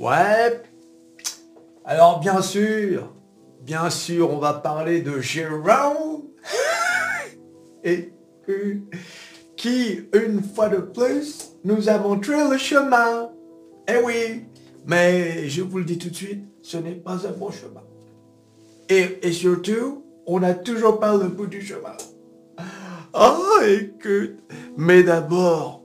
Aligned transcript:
Ouais. 0.00 0.62
Alors 1.84 2.20
bien 2.20 2.40
sûr, 2.40 3.12
bien 3.60 3.90
sûr, 3.90 4.30
on 4.30 4.38
va 4.38 4.54
parler 4.54 5.02
de 5.02 5.20
Jérôme. 5.20 6.22
Et 7.84 8.10
qui, 9.56 10.00
une 10.14 10.42
fois 10.42 10.70
de 10.70 10.78
plus, 10.78 11.52
nous 11.64 11.90
a 11.90 11.98
montré 11.98 12.48
le 12.48 12.56
chemin. 12.56 13.30
Eh 13.86 14.02
oui, 14.02 14.46
mais 14.86 15.50
je 15.50 15.60
vous 15.60 15.78
le 15.78 15.84
dis 15.84 15.98
tout 15.98 16.08
de 16.08 16.16
suite, 16.16 16.44
ce 16.62 16.78
n'est 16.78 16.92
pas 16.92 17.26
un 17.26 17.32
bon 17.32 17.50
chemin. 17.50 17.82
Et, 18.88 19.18
et 19.22 19.32
surtout, 19.32 20.02
on 20.26 20.40
n'a 20.40 20.54
toujours 20.54 20.98
pas 20.98 21.14
le 21.14 21.28
bout 21.28 21.46
du 21.46 21.60
chemin. 21.60 21.96
Oh, 23.12 23.60
écoute, 23.66 24.38
mais 24.78 25.02
d'abord, 25.02 25.79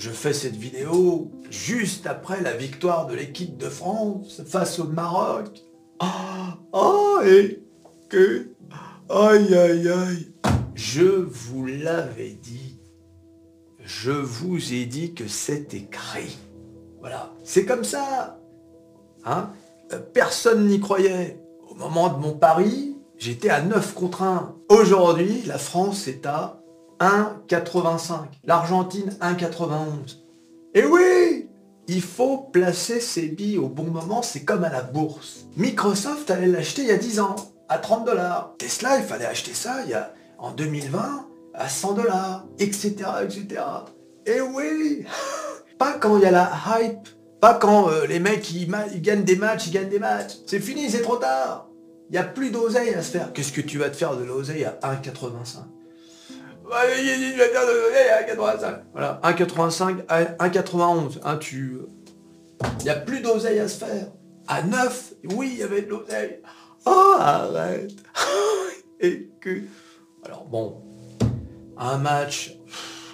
je 0.00 0.08
fais 0.08 0.32
cette 0.32 0.56
vidéo 0.56 1.30
juste 1.50 2.06
après 2.06 2.40
la 2.40 2.56
victoire 2.56 3.06
de 3.06 3.14
l'équipe 3.14 3.58
de 3.58 3.68
France 3.68 4.40
face 4.46 4.78
au 4.78 4.84
Maroc. 4.84 5.62
Ah, 5.98 6.56
oh, 6.72 7.18
écoute, 7.22 8.56
aïe, 9.10 9.54
aïe, 9.54 9.88
aïe. 9.90 10.32
Je 10.74 11.04
vous 11.04 11.66
l'avais 11.66 12.30
dit. 12.30 12.78
Je 13.84 14.10
vous 14.10 14.72
ai 14.72 14.86
dit 14.86 15.12
que 15.12 15.28
c'est 15.28 15.74
écrit. 15.74 16.38
Voilà, 17.00 17.34
c'est 17.44 17.66
comme 17.66 17.84
ça. 17.84 18.40
Hein 19.26 19.50
euh, 19.92 19.98
Personne 20.14 20.66
n'y 20.66 20.80
croyait. 20.80 21.44
Au 21.68 21.74
moment 21.74 22.08
de 22.08 22.18
mon 22.18 22.32
pari, 22.32 22.96
j'étais 23.18 23.50
à 23.50 23.60
9 23.60 23.92
contre 23.92 24.22
1. 24.22 24.56
Aujourd'hui, 24.70 25.42
la 25.44 25.58
France 25.58 26.08
est 26.08 26.24
à 26.24 26.59
1,85. 27.00 28.18
L'Argentine, 28.44 29.16
1,91. 29.20 30.18
Et 30.74 30.84
oui 30.84 31.48
il 31.90 32.02
faut 32.02 32.38
placer 32.38 33.00
ses 33.00 33.26
billes 33.26 33.58
au 33.58 33.66
bon 33.68 33.90
moment, 33.90 34.22
c'est 34.22 34.44
comme 34.44 34.62
à 34.62 34.70
la 34.70 34.82
bourse. 34.82 35.46
Microsoft 35.56 36.30
allait 36.30 36.46
l'acheter 36.46 36.82
il 36.82 36.88
y 36.88 36.92
a 36.92 36.96
10 36.96 37.18
ans, 37.18 37.34
à 37.68 37.78
30 37.78 38.06
dollars. 38.06 38.54
Tesla, 38.58 38.98
il 38.98 39.02
fallait 39.02 39.26
acheter 39.26 39.54
ça 39.54 39.78
il 39.84 39.90
y 39.90 39.94
a, 39.94 40.12
en 40.38 40.52
2020 40.52 41.26
à 41.52 41.68
100 41.68 41.94
dollars, 41.94 42.46
etc., 42.60 42.94
etc. 43.24 43.62
Et 44.24 44.40
oui 44.40 45.04
Pas 45.78 45.94
quand 45.94 46.16
il 46.16 46.22
y 46.22 46.26
a 46.26 46.30
la 46.30 46.52
hype, 46.78 47.08
pas 47.40 47.54
quand 47.54 47.88
euh, 47.88 48.06
les 48.06 48.20
mecs 48.20 48.52
ils, 48.52 48.70
gagnent 49.00 49.24
des 49.24 49.36
matchs, 49.36 49.66
ils 49.66 49.72
gagnent 49.72 49.88
des 49.88 49.98
matchs. 49.98 50.34
C'est 50.46 50.60
fini, 50.60 50.90
c'est 50.90 51.02
trop 51.02 51.16
tard. 51.16 51.66
Il 52.08 52.12
n'y 52.12 52.18
a 52.18 52.24
plus 52.24 52.50
d'oseille 52.50 52.94
à 52.94 53.02
se 53.02 53.10
faire. 53.10 53.32
Qu'est-ce 53.32 53.52
que 53.52 53.62
tu 53.62 53.78
vas 53.78 53.90
te 53.90 53.96
faire 53.96 54.16
de 54.16 54.22
l'oseille 54.22 54.64
à 54.64 54.78
1,85 54.82 55.79
voilà, 58.92 59.20
1,85, 59.24 60.06
1,91. 60.06 61.18
Hein, 61.24 61.36
tu... 61.38 61.78
Il 62.78 62.84
n'y 62.84 62.90
a 62.90 62.96
plus 62.96 63.20
d'oseille 63.20 63.58
à 63.58 63.68
se 63.68 63.84
faire. 63.84 64.06
À 64.46 64.62
9, 64.62 65.14
oui, 65.34 65.50
il 65.52 65.58
y 65.58 65.62
avait 65.62 65.82
de 65.82 65.90
l'oseille. 65.90 66.40
Oh, 66.86 67.16
arrête. 67.18 67.92
Et 69.00 69.30
que... 69.40 69.62
Alors 70.24 70.44
bon, 70.44 70.82
un 71.78 71.98
match, 71.98 72.56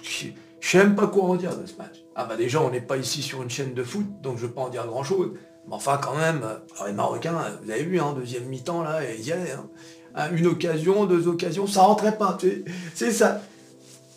je 0.03 0.27
sais 0.61 0.85
pas 0.87 1.07
quoi 1.07 1.23
en 1.23 1.35
dire 1.35 1.55
de 1.55 1.65
ce 1.65 1.75
match. 1.77 2.03
Ah 2.15 2.25
bah 2.25 2.35
déjà, 2.35 2.61
on 2.61 2.69
n'est 2.69 2.81
pas 2.81 2.97
ici 2.97 3.21
sur 3.21 3.41
une 3.41 3.49
chaîne 3.49 3.73
de 3.73 3.83
foot, 3.83 4.05
donc 4.21 4.37
je 4.37 4.43
ne 4.43 4.47
veux 4.47 4.53
pas 4.53 4.61
en 4.61 4.69
dire 4.69 4.85
grand-chose. 4.85 5.31
Mais 5.67 5.73
enfin, 5.73 5.99
quand 6.01 6.15
même, 6.15 6.45
les 6.85 6.93
Marocains, 6.93 7.33
vous 7.63 7.71
avez 7.71 7.83
vu, 7.83 7.99
hein, 7.99 8.13
deuxième 8.15 8.45
mi-temps, 8.45 8.83
là, 8.83 8.99
ils 9.09 9.25
y 9.25 9.31
allaient. 9.31 9.51
Hein 9.51 9.69
une 10.31 10.47
occasion, 10.47 11.05
deux 11.05 11.27
occasions, 11.27 11.67
ça 11.67 11.81
rentrait 11.81 12.17
pas. 12.17 12.37
C'est 12.93 13.11
ça. 13.11 13.41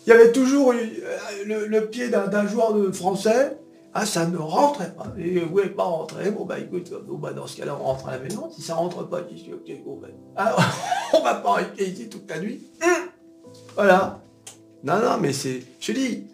Il 0.05 0.09
y 0.09 0.13
avait 0.13 0.31
toujours 0.31 0.73
euh, 0.73 1.67
le, 1.67 1.85
pied 1.87 2.09
d'un 2.09 2.47
joueur 2.47 2.73
de 2.73 2.91
français. 2.91 3.57
Ah, 3.93 4.05
ça 4.05 4.25
ne 4.25 4.37
rentrait 4.37 4.91
pas. 4.91 5.13
Et 5.17 5.39
vous 5.39 5.59
pas 5.75 5.83
rentrer. 5.83 6.31
Bon, 6.31 6.45
bah 6.45 6.59
écoute, 6.59 6.91
bah, 7.19 7.33
dans 7.33 7.45
ce 7.45 7.57
cas-là, 7.57 7.77
on 7.79 7.83
rentre 7.83 8.07
à 8.07 8.11
la 8.11 8.19
maison. 8.19 8.49
Si 8.51 8.61
ça 8.61 8.75
rentre 8.75 9.07
pas, 9.07 9.21
je 9.29 9.35
dis, 9.35 9.53
ok, 9.53 9.83
bon, 9.85 9.99
ben, 10.01 10.11
alors, 10.35 10.63
on 11.13 11.21
va 11.21 11.35
pas 11.35 11.53
rester 11.53 11.89
ici 11.89 12.09
toute 12.09 12.29
la 12.29 12.39
nuit. 12.39 12.61
Hum. 12.81 13.09
Voilà. 13.75 14.21
Non, 14.83 14.97
non, 14.99 15.17
mais 15.19 15.33
c'est. 15.33 15.61
Je 15.79 15.91
dis, 15.91 16.27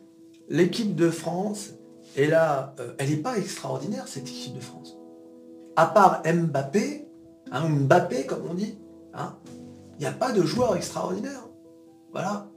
l'équipe 0.50 0.96
de 0.96 1.10
France, 1.10 1.72
est 2.18 2.28
là, 2.28 2.74
euh, 2.80 2.94
elle 2.98 3.12
n'est 3.12 3.18
pas 3.18 3.38
extraordinaire, 3.38 4.08
cette 4.08 4.28
équipe 4.28 4.56
de 4.56 4.60
France. 4.60 4.98
À 5.76 5.86
part 5.86 6.24
Mbappé, 6.26 7.08
hein, 7.52 7.70
Mbappé, 7.70 8.26
comme 8.26 8.44
on 8.50 8.54
dit, 8.56 8.76
hein, 9.14 9.36
il 9.98 10.02
n'y 10.02 10.08
a 10.08 10.12
pas 10.12 10.32
de 10.32 10.44
joueur 10.44 10.76
extraordinaire. 10.76 11.48
Voilà. 12.12 12.50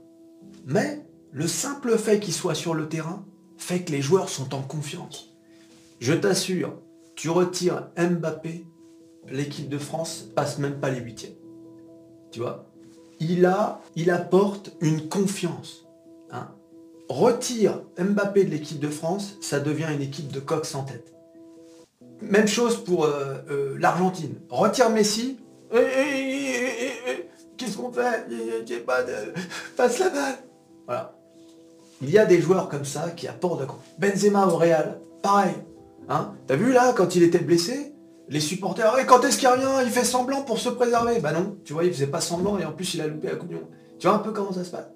Mais 0.65 1.05
le 1.31 1.47
simple 1.47 1.97
fait 1.97 2.19
qu'il 2.19 2.33
soit 2.33 2.55
sur 2.55 2.73
le 2.73 2.87
terrain 2.87 3.25
fait 3.57 3.81
que 3.81 3.91
les 3.91 4.01
joueurs 4.01 4.29
sont 4.29 4.53
en 4.53 4.61
confiance. 4.61 5.35
Je 5.99 6.13
t'assure, 6.13 6.73
tu 7.15 7.29
retires 7.29 7.89
Mbappé, 7.97 8.65
l'équipe 9.29 9.69
de 9.69 9.77
France 9.77 10.27
passe 10.35 10.57
même 10.57 10.79
pas 10.79 10.89
les 10.89 10.99
huitièmes. 10.99 11.35
Tu 12.31 12.39
vois? 12.39 12.65
Il, 13.19 13.45
a, 13.45 13.81
il 13.95 14.09
apporte 14.09 14.71
une 14.81 15.09
confiance. 15.09 15.85
Hein. 16.31 16.49
Retire 17.09 17.81
Mbappé 17.99 18.45
de 18.45 18.49
l'équipe 18.49 18.79
de 18.79 18.87
France, 18.87 19.37
ça 19.41 19.59
devient 19.59 19.87
une 19.93 20.01
équipe 20.01 20.31
de 20.31 20.39
coq 20.39 20.65
sans 20.65 20.83
tête. 20.83 21.13
Même 22.21 22.47
chose 22.47 22.83
pour 22.83 23.05
euh, 23.05 23.35
euh, 23.49 23.77
l'Argentine. 23.79 24.35
Retire 24.49 24.89
Messi, 24.89 25.37
Qu'on 27.75 27.91
fait 27.91 28.25
J'ai 28.65 28.79
pas 28.79 29.03
de... 29.03 29.33
Passe 29.77 29.99
la 29.99 30.09
balle 30.09 30.35
Voilà. 30.85 31.15
Il 32.01 32.09
y 32.09 32.17
a 32.17 32.25
des 32.25 32.41
joueurs 32.41 32.69
comme 32.69 32.85
ça 32.85 33.11
qui 33.11 33.27
apportent 33.27 33.61
de... 33.61 33.67
Benzema 33.99 34.47
au 34.47 34.57
Real, 34.57 34.99
pareil. 35.21 35.53
Hein 36.09 36.33
T'as 36.47 36.55
vu 36.55 36.73
là, 36.73 36.93
quand 36.95 37.15
il 37.15 37.23
était 37.23 37.39
blessé, 37.39 37.93
les 38.27 38.39
supporters, 38.39 38.97
et 38.99 39.05
quand 39.05 39.23
est-ce 39.23 39.37
qu'il 39.37 39.47
revient? 39.47 39.85
Il 39.85 39.91
fait 39.91 40.03
semblant 40.03 40.41
pour 40.41 40.57
se 40.57 40.69
préserver. 40.69 41.19
Bah 41.19 41.31
non, 41.31 41.57
tu 41.63 41.73
vois, 41.73 41.83
il 41.83 41.93
faisait 41.93 42.07
pas 42.07 42.21
semblant 42.21 42.57
et 42.57 42.65
en 42.65 42.71
plus 42.71 42.93
il 42.95 43.01
a 43.01 43.07
loupé 43.07 43.27
la 43.27 43.35
Coupe 43.35 43.53
Tu 43.99 44.07
vois 44.07 44.15
un 44.15 44.19
peu 44.19 44.31
comment 44.31 44.51
ça 44.51 44.63
se 44.63 44.71
passe? 44.71 44.87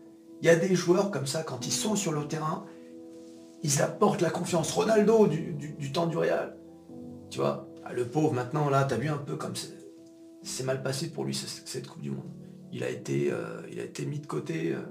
Il 0.41 0.47
y 0.47 0.50
a 0.50 0.56
des 0.56 0.74
joueurs 0.75 1.12
comme 1.12 1.28
ça, 1.28 1.44
quand 1.44 1.66
ils 1.66 1.72
sont 1.72 1.96
sur 1.96 2.12
le 2.12 2.28
terrain, 2.28 2.66
ils 3.64 3.81
apportent 3.81 4.22
la 4.22 4.30
confiance. 4.30 4.72
Ronaldo 4.72 5.28
du, 5.28 5.91
temps 5.91 6.08
du 6.08 6.18
Real. 6.18 6.56
Tu 7.30 7.40
vois? 7.40 7.68
Ah, 7.85 7.94
Le 7.94 8.06
pauvre 8.06 8.34
maintenant 8.34 8.69
là, 8.69 8.84
t'as 8.84 8.96
vu 8.96 9.09
un 9.09 9.18
peu 9.18 9.35
comme 9.35 9.53
c'est 10.44 10.64
mal 10.64 10.81
passé 10.81 11.09
pour 11.09 11.24
lui 11.25 11.34
cette 11.34 11.88
Coupe 11.88 12.02
du 12.02 12.12
Monde 12.12 12.25
il 12.75 12.84
a 12.84 12.90
été, 12.90 13.31
euh, 13.31 13.62
il 13.72 13.80
a 13.80 13.84
été 13.84 14.06
mis 14.06 14.19
de 14.19 14.28
côté. 14.28 14.74
Euh, 14.74 14.81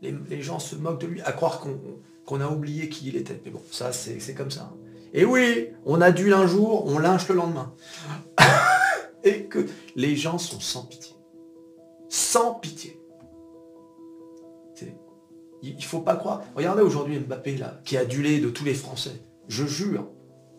les, 0.00 0.42
gens 0.42 0.58
se 0.58 0.74
moquent 0.74 1.02
de 1.02 1.06
lui, 1.06 1.20
à 1.20 1.32
croire 1.32 1.62
qu'on 2.24 2.40
a 2.40 2.48
oublié 2.48 2.88
qui 2.88 3.08
il 3.08 3.16
était. 3.16 3.38
Mais 3.44 3.50
bon, 3.50 3.60
ça, 3.70 3.92
c'est 3.92 4.34
comme 4.34 4.50
ça. 4.50 4.72
Et 5.12 5.24
oui, 5.26 5.68
on 5.84 6.00
adule 6.00 6.32
un 6.32 6.46
jour, 6.46 6.86
on 6.86 6.98
lynche 6.98 7.28
le 7.28 7.34
lendemain. 7.34 7.74
Et 9.24 9.44
que 9.44 9.66
les 9.96 10.16
gens 10.16 10.38
sont 10.38 10.60
sans 10.60 10.84
pitié. 10.86 11.14
Sans 12.08 12.54
pitié. 12.54 13.00
Il 15.62 15.76
ne 15.76 15.82
faut 15.82 16.00
pas 16.00 16.16
croire. 16.16 16.42
Regardez 16.54 16.82
aujourd'hui 16.82 17.18
Mbappé, 17.18 17.56
là, 17.56 17.80
qui 17.84 17.96
est 17.96 17.98
adulé 17.98 18.38
de 18.38 18.50
tous 18.50 18.64
les 18.64 18.74
Français. 18.74 19.20
Je 19.48 19.66
jure 19.66 20.06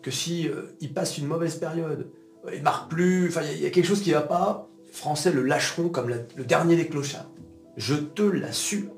que 0.02 0.10
si 0.10 0.48
euh, 0.48 0.76
il 0.80 0.92
passe 0.92 1.18
une 1.18 1.26
mauvaise 1.26 1.56
période, 1.56 2.10
il 2.52 2.62
marque 2.62 2.90
plus, 2.90 3.32
il 3.54 3.62
y, 3.62 3.66
a 3.66 3.70
quelque 3.70 3.86
chose 3.86 4.02
qui 4.02 4.10
ne 4.10 4.16
va 4.16 4.22
pas, 4.22 4.67
Français 4.92 5.32
le 5.32 5.42
lâcheront 5.42 5.88
comme 5.88 6.08
le 6.08 6.44
dernier 6.44 6.76
des 6.76 6.86
clochards. 6.86 7.30
Je 7.76 7.94
te 7.94 8.22
l'assure. 8.22 8.90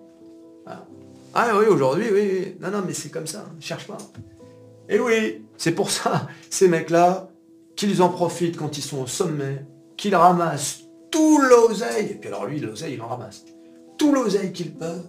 Ah 1.32 1.52
oui, 1.56 1.66
aujourd'hui, 1.66 2.06
oui, 2.12 2.56
Non, 2.60 2.70
non, 2.70 2.82
mais 2.84 2.92
c'est 2.92 3.08
comme 3.08 3.26
ça, 3.26 3.46
ne 3.54 3.60
cherche 3.60 3.86
pas. 3.86 3.98
Et 4.88 4.98
oui, 4.98 5.44
c'est 5.56 5.72
pour 5.72 5.90
ça, 5.90 6.26
ces 6.50 6.66
mecs-là, 6.66 7.30
qu'ils 7.76 8.02
en 8.02 8.08
profitent 8.08 8.56
quand 8.56 8.76
ils 8.76 8.82
sont 8.82 9.02
au 9.02 9.06
sommet, 9.06 9.64
qu'ils 9.96 10.16
ramassent 10.16 10.82
tout 11.10 11.40
l'oseille, 11.40 12.10
et 12.10 12.14
puis 12.14 12.28
alors 12.28 12.46
lui, 12.46 12.58
l'oseille, 12.58 12.94
il 12.94 13.02
en 13.02 13.06
ramasse. 13.06 13.44
Tout 13.96 14.12
l'oseille 14.12 14.52
qu'ils 14.52 14.74
peuvent, 14.74 15.06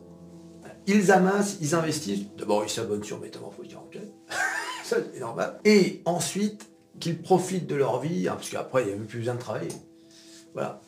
ils 0.85 1.11
amassent, 1.11 1.57
ils 1.61 1.73
investissent. 1.73 2.25
D'abord, 2.37 2.63
ils 2.63 2.69
s'abonnent 2.69 3.03
sur 3.03 3.19
Métamorphose 3.19 3.67
ça 4.83 4.97
c'est 5.13 5.19
normal. 5.19 5.59
Et 5.65 6.01
ensuite, 6.05 6.69
qu'ils 6.99 7.19
profitent 7.19 7.67
de 7.67 7.75
leur 7.75 7.99
vie, 7.99 8.27
hein, 8.27 8.33
parce 8.35 8.49
qu'après, 8.49 8.83
il 8.83 8.87
n'y 8.89 8.93
a 8.93 9.05
plus 9.05 9.19
besoin 9.19 9.35
de 9.35 9.39
travailler. 9.39 9.71
Voilà. 10.53 10.81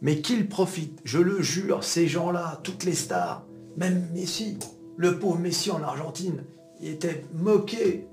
Mais 0.00 0.20
qu'ils 0.20 0.48
profitent, 0.48 1.00
je 1.04 1.18
le 1.18 1.40
jure, 1.42 1.84
ces 1.84 2.08
gens-là, 2.08 2.60
toutes 2.62 2.84
les 2.84 2.94
stars, 2.94 3.46
même 3.76 4.08
Messi, 4.12 4.58
le 4.96 5.18
pauvre 5.18 5.38
Messi 5.38 5.70
en 5.70 5.82
Argentine, 5.82 6.44
il 6.80 6.88
était 6.88 7.24
moqué, 7.34 8.08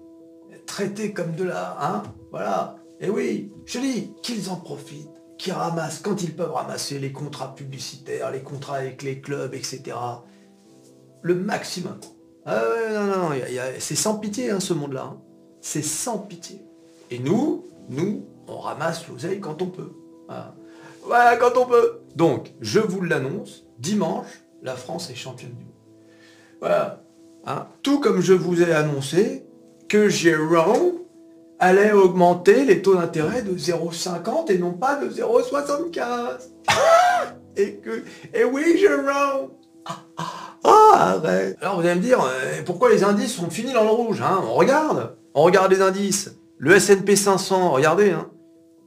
traité 0.68 1.14
comme 1.14 1.36
de 1.36 1.46
la... 1.46 1.78
Hein 1.82 2.04
voilà. 2.32 2.76
Et 3.00 3.10
oui, 3.10 3.52
je 3.66 3.80
dis, 3.80 4.12
qu'ils 4.22 4.50
en 4.50 4.58
profitent, 4.58 5.10
qu'ils 5.38 5.54
ramassent, 5.54 6.00
quand 6.00 6.22
ils 6.22 6.36
peuvent 6.36 6.54
ramasser 6.54 7.00
les 7.00 7.12
contrats 7.12 7.56
publicitaires, 7.56 8.30
les 8.32 8.42
contrats 8.42 8.76
avec 8.76 9.02
les 9.02 9.20
clubs, 9.20 9.54
etc. 9.54 9.98
Le 11.22 11.36
maximum. 11.36 11.98
Ah 12.46 12.62
ouais, 12.62 12.94
non, 12.94 13.06
non, 13.06 13.30
c'est 13.80 13.96
sans 13.96 14.20
pitié 14.20 14.52
hein, 14.52 14.60
ce 14.60 14.74
monde-là. 14.74 15.14
Hein. 15.14 15.22
C'est 15.62 15.84
sans 15.84 16.20
pitié. 16.20 16.62
Et 17.10 17.20
nous, 17.20 17.66
nous, 17.90 18.26
on 18.48 18.60
ramasse 18.60 19.08
l'oseille 19.08 19.40
quand 19.40 19.62
on 19.62 19.68
peut. 19.68 19.92
Quand 21.40 21.58
on 21.58 21.66
peut. 21.66 22.02
Donc, 22.16 22.54
je 22.62 22.80
vous 22.80 23.02
l'annonce, 23.02 23.66
dimanche, 23.78 24.28
la 24.62 24.76
France 24.76 25.10
est 25.10 25.16
championne 25.16 25.52
du 25.52 25.64
monde. 25.64 25.74
Voilà. 26.60 27.02
Hein. 27.46 27.68
Tout 27.84 28.00
comme 28.00 28.22
je 28.22 28.34
vous 28.34 28.62
ai 28.62 28.74
annoncé 28.74 29.46
que 29.88 30.10
Jérôme 30.10 31.00
allait 31.60 31.92
augmenter 31.92 32.66
les 32.66 32.82
taux 32.82 32.96
d'intérêt 32.96 33.42
de 33.42 33.58
0,50 33.58 34.52
et 34.52 34.58
non 34.58 34.74
pas 34.74 34.96
de 34.98 35.10
0,75. 35.10 36.00
et 37.56 37.76
que, 37.76 38.04
et 38.34 38.44
oui, 38.44 38.78
Jérôme 38.78 39.50
Oh, 40.64 40.92
arrête 40.94 41.58
Alors 41.62 41.80
vous 41.80 41.88
allez 41.88 41.96
me 41.96 42.02
dire, 42.02 42.20
euh, 42.22 42.62
pourquoi 42.66 42.90
les 42.90 43.04
indices 43.04 43.34
sont 43.34 43.50
finis 43.50 43.74
dans 43.74 43.84
le 43.84 43.90
rouge 43.90 44.22
hein? 44.22 44.42
On 44.44 44.54
regarde 44.54 45.16
On 45.34 45.44
regarde 45.44 45.72
les 45.72 45.82
indices. 45.82 46.36
Le 46.58 46.76
S&P 46.76 47.16
500, 47.16 47.72
regardez, 47.72 48.12
hein, 48.12 48.30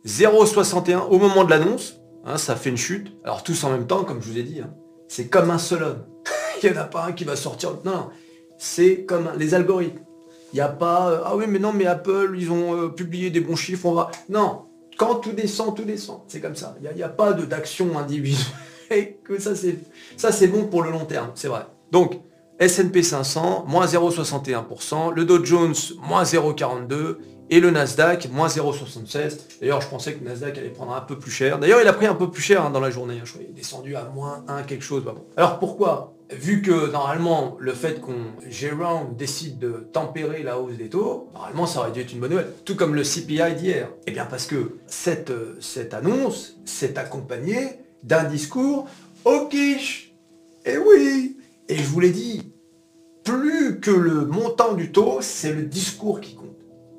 0,61 0.07 1.09
au 1.09 1.19
moment 1.19 1.45
de 1.45 1.51
l'annonce, 1.51 2.02
hein, 2.25 2.39
ça 2.39 2.57
fait 2.57 2.71
une 2.71 2.77
chute. 2.77 3.13
Alors 3.25 3.43
tous 3.43 3.65
en 3.65 3.71
même 3.71 3.87
temps, 3.87 4.05
comme 4.05 4.23
je 4.23 4.29
vous 4.29 4.39
ai 4.39 4.43
dit, 4.43 4.61
hein, 4.61 4.73
c'est 5.09 5.29
comme 5.29 5.51
un 5.51 5.59
seul 5.59 5.83
homme. 5.83 6.05
Il 6.63 6.71
n'y 6.71 6.77
en 6.77 6.81
a 6.81 6.85
pas 6.85 7.07
un 7.07 7.13
qui 7.13 7.25
va 7.25 7.37
sortir. 7.37 7.73
Non, 7.85 7.93
non. 7.93 8.11
c'est 8.59 9.05
comme 9.05 9.31
les 9.37 9.55
algorithmes. 9.55 10.01
Il 10.53 10.57
n'y 10.57 10.61
a 10.61 10.69
pas, 10.69 11.11
euh, 11.11 11.23
ah 11.25 11.35
oui, 11.35 11.47
mais 11.49 11.59
non, 11.59 11.73
mais 11.73 11.87
Apple, 11.87 12.35
ils 12.37 12.51
ont 12.51 12.77
euh, 12.77 12.89
publié 12.89 13.31
des 13.31 13.41
bons 13.41 13.57
chiffres, 13.57 13.87
on 13.87 13.95
va... 13.95 14.11
Non, 14.29 14.67
quand 14.99 15.17
tout 15.17 15.33
descend, 15.33 15.75
tout 15.75 15.85
descend. 15.85 16.21
C'est 16.29 16.41
comme 16.41 16.57
ça. 16.57 16.77
Il 16.83 16.95
n'y 16.95 17.03
a, 17.03 17.09
pas 17.09 17.33
d'action 17.33 17.99
individuelle. 17.99 18.47
Et 18.91 19.17
que 19.25 19.41
ça, 19.41 19.57
c'est 19.57 19.79
ça, 20.17 20.31
c'est 20.31 20.49
bon 20.49 20.67
pour 20.67 20.83
le 20.83 20.91
long 20.91 21.07
terme, 21.07 21.31
c'est 21.35 21.49
vrai. 21.49 21.67
Donc, 21.91 22.21
S&P 22.59 23.03
500, 23.03 23.65
moins 23.67 23.87
0,61%, 23.87 25.13
le 25.15 25.25
Dow 25.25 25.45
Jones, 25.45 25.75
moins 26.07 26.23
0,42%, 26.23 27.17
et 27.53 27.61
le 27.61 27.71
Nasdaq, 27.71 28.31
moins 28.33 28.49
0,76. 28.49 29.61
D'ailleurs, 29.61 29.83
je 29.83 29.89
pensais 29.89 30.15
que 30.15 30.25
le 30.25 30.31
Nasdaq 30.31 30.57
allait 30.57 30.71
prendre 30.71 30.95
un 30.95 31.03
peu 31.03 31.19
plus 31.19 31.31
cher. 31.31 31.59
D'ailleurs, 31.59 31.83
il 31.83 31.87
a 31.87 31.93
pris 31.93 32.07
un 32.07 32.15
peu 32.15 32.31
plus 32.31 32.41
cher 32.41 32.65
hein, 32.65 32.71
dans 32.71 32.81
la 32.81 32.91
journée. 32.91 33.17
Hein. 33.17 33.25
Je 33.27 33.33
crois 33.33 33.43
est 33.43 33.53
descendu 33.53 33.95
à 33.95 34.05
moins 34.05 34.43
1 34.49 34.63
quelque 34.63 34.83
chose. 34.83 35.05
Bah 35.05 35.13
bon. 35.15 35.27
Alors 35.37 35.59
pourquoi? 35.59 36.15
Vu 36.31 36.63
que 36.63 36.91
normalement, 36.91 37.59
le 37.61 37.75
fait 37.75 38.01
qu'on 38.01 38.25
Jérôme 38.49 39.17
décide 39.19 39.59
de 39.59 39.87
tempérer 39.93 40.43
la 40.43 40.59
hausse 40.59 40.79
des 40.79 40.89
taux, 40.89 41.29
normalement, 41.35 41.67
ça 41.67 41.81
aurait 41.81 41.91
dû 41.91 42.01
être 42.01 42.15
une 42.15 42.21
bonne 42.21 42.31
nouvelle. 42.31 42.53
Tout 42.65 42.75
comme 42.75 42.95
le 42.95 43.03
CPI 43.03 43.55
d'hier. 43.55 43.91
Eh 44.07 44.13
bien, 44.13 44.25
parce 44.25 44.47
que 44.47 44.79
cette, 44.87 45.33
cette 45.61 45.93
annonce 45.93 46.57
s'est 46.65 46.99
accompagnée 46.99 47.81
d'un 48.03 48.25
discours 48.25 48.87
au 49.27 49.47
quiche. 49.49 50.15
Eh 50.65 50.79
oui 50.79 51.37
Et 51.69 51.77
je 51.77 51.87
vous 51.87 52.01
l'ai 52.01 52.13
dit, 52.13 52.51
plus 53.25 53.79
que 53.79 53.91
le 53.91 54.25
montant 54.25 54.73
du 54.73 54.91
taux, 54.91 55.19
c'est 55.21 55.53
le 55.53 55.65
discours 55.65 56.23
qui 56.23 56.35
compte 56.35 56.52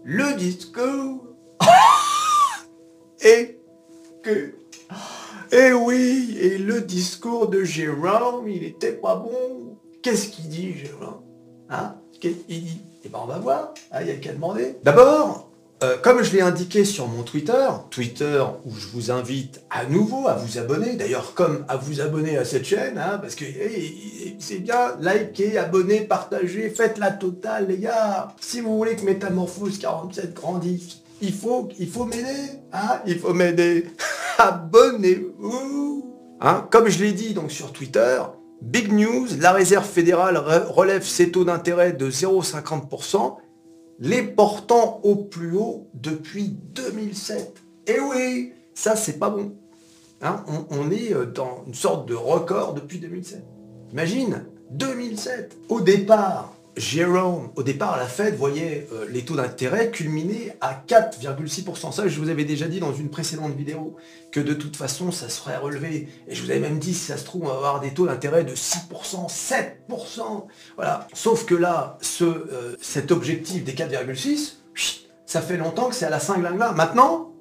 le 0.04 0.36
discours 0.36 1.24
et 3.24 3.60
que 4.22 4.56
et 5.52 5.68
eh 5.70 5.74
oui 5.74 6.38
et 6.42 6.58
le 6.58 6.82
discours 6.82 7.48
de 7.48 7.64
Jérôme 7.64 8.48
il 8.48 8.64
était 8.64 8.94
pas 8.94 9.16
bon. 9.16 9.78
Qu'est-ce 10.02 10.30
qu'il 10.30 10.50
dit 10.50 10.74
Jérôme? 10.74 11.22
Hein? 11.70 11.96
Qu'est-ce 12.20 12.36
qu'il 12.36 12.64
dit? 12.64 12.82
Eh 13.06 13.10
ben 13.10 13.20
on 13.22 13.28
va 13.28 13.38
voir. 13.38 13.74
Hein, 13.92 14.00
il 14.02 14.08
y 14.08 14.12
a 14.12 14.16
qu'à 14.16 14.34
demander. 14.34 14.76
D'abord 14.84 15.53
euh, 15.84 15.98
comme 16.02 16.24
je 16.24 16.32
l'ai 16.32 16.40
indiqué 16.40 16.86
sur 16.86 17.10
mon 17.10 17.24
Twitter, 17.24 17.68
Twitter 17.90 18.42
où 18.66 18.74
je 18.74 18.88
vous 18.88 19.12
invite 19.12 19.62
à 19.70 19.84
nouveau 19.84 20.30
à 20.30 20.36
vous 20.36 20.58
abonner, 20.58 20.96
d'ailleurs 20.96 21.34
comme 21.34 21.66
à 21.68 21.76
vous 21.76 22.00
abonner 22.00 22.38
à 22.38 22.46
cette 22.46 22.64
chaîne, 22.64 22.98
hein, 22.98 23.18
parce 23.22 23.36
que 23.36 23.44
c'est 24.40 24.60
bien, 24.60 24.96
likez, 25.02 25.58
abonnez, 25.58 26.02
partagez, 26.02 26.70
faites 26.70 27.00
la 27.00 27.12
totale 27.12 27.68
les 27.68 27.80
gars. 27.80 28.30
Si 28.40 28.62
vous 28.62 28.78
voulez 28.78 28.96
que 28.96 29.04
Métamorphose 29.04 29.78
47 29.78 30.34
grandisse, 30.34 31.02
il 31.22 31.34
faut, 31.34 31.68
il 31.78 31.90
faut 31.90 32.06
m'aider, 32.06 32.62
hein, 32.72 33.02
il 33.06 33.20
faut 33.20 33.34
m'aider. 33.34 33.88
Abonnez-vous. 34.38 36.16
Hein, 36.40 36.66
comme 36.72 36.88
je 36.88 37.04
l'ai 37.04 37.12
dit 37.12 37.34
donc 37.34 37.52
sur 37.52 37.74
Twitter, 37.74 38.22
Big 38.62 38.90
News, 38.94 39.28
la 39.42 39.52
réserve 39.52 39.86
fédérale 39.86 40.38
relève 40.38 41.04
ses 41.04 41.30
taux 41.30 41.44
d'intérêt 41.44 41.92
de 41.92 42.10
0,50% 42.10 43.36
les 44.04 44.22
portant 44.22 45.00
au 45.04 45.16
plus 45.16 45.56
haut 45.56 45.88
depuis 45.94 46.50
2007. 46.76 47.56
Et 47.88 48.00
oui, 48.02 48.52
ça 48.74 48.98
c'est 48.98 49.18
pas 49.18 49.30
bon. 49.30 49.54
Hein, 50.22 50.44
on, 50.70 50.92
est 50.92 51.14
euh, 51.14 51.26
dans 51.26 51.64
une 51.66 51.74
sorte 51.74 52.08
de 52.08 52.14
record 52.14 52.74
depuis 52.74 53.00
2007. 53.00 53.42
Imagine, 53.94 54.44
2007. 54.72 55.58
Au 55.70 55.80
départ, 55.80 56.54
Jérôme, 56.76 57.52
au 57.56 57.62
départ, 57.62 57.98
la 57.98 58.08
Fed 58.08 58.36
voyait 58.36 58.88
euh, 58.92 59.06
les 59.12 59.24
taux 59.24 59.36
d'intérêt 59.36 59.92
culminer 59.92 60.54
à 60.60 60.74
4,6%. 60.88 61.92
Ça, 61.92 62.08
je 62.08 62.20
vous 62.20 62.30
avais 62.30 62.46
déjà 62.46 62.68
dit 62.68 62.80
dans 62.80 62.94
une 62.94 63.10
précédente 63.10 63.56
vidéo, 63.56 63.96
que 64.32 64.40
de 64.40 64.56
toute 64.56 64.76
façon, 64.76 65.12
ça 65.12 65.30
serait 65.30 65.58
relevé. 65.58 66.08
Et 66.28 66.34
je 66.34 66.44
vous 66.44 66.50
avais 66.50 66.60
même 66.60 66.80
dit, 66.80 66.96
si 66.96 67.06
ça 67.06 67.18
se 67.18 67.26
trouve, 67.26 67.44
on 67.44 67.48
va 67.48 67.54
avoir 67.54 67.80
des 67.80 67.94
taux 67.94 68.08
d'intérêt 68.08 68.44
de 68.44 68.56
6%, 68.56 69.30
7%. 69.30 70.48
Voilà. 70.76 71.08
Sauf 71.14 71.46
que 71.46 71.54
là, 71.54 71.98
ce, 72.02 72.24
euh, 72.24 72.76
cet 72.82 73.12
objectif 73.12 73.64
des 73.64 73.74
4,6%, 73.74 74.54
ça 75.28 75.42
fait 75.42 75.58
longtemps 75.58 75.90
que 75.90 75.96
c'est 75.96 76.06
à 76.06 76.10
la 76.10 76.20
cinglingla. 76.20 76.72
Maintenant, 76.72 77.34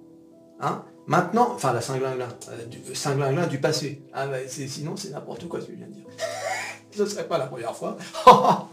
hein, 0.60 0.84
maintenant, 1.06 1.52
enfin 1.54 1.72
la 1.72 1.80
cinglingla, 1.80 2.28
euh, 2.50 2.66
du, 2.66 3.48
du 3.50 3.58
passé. 3.58 4.02
Ah, 4.12 4.26
sinon, 4.46 4.96
c'est 4.96 5.10
n'importe 5.10 5.48
quoi 5.48 5.60
ce 5.60 5.66
que 5.66 5.72
je 5.72 5.78
viens 5.78 5.88
de 5.88 5.94
dire. 5.94 6.04
ce 6.94 7.02
ne 7.02 7.08
serait 7.08 7.28
pas 7.28 7.38
la 7.38 7.46
première 7.46 7.76
fois. 7.76 7.96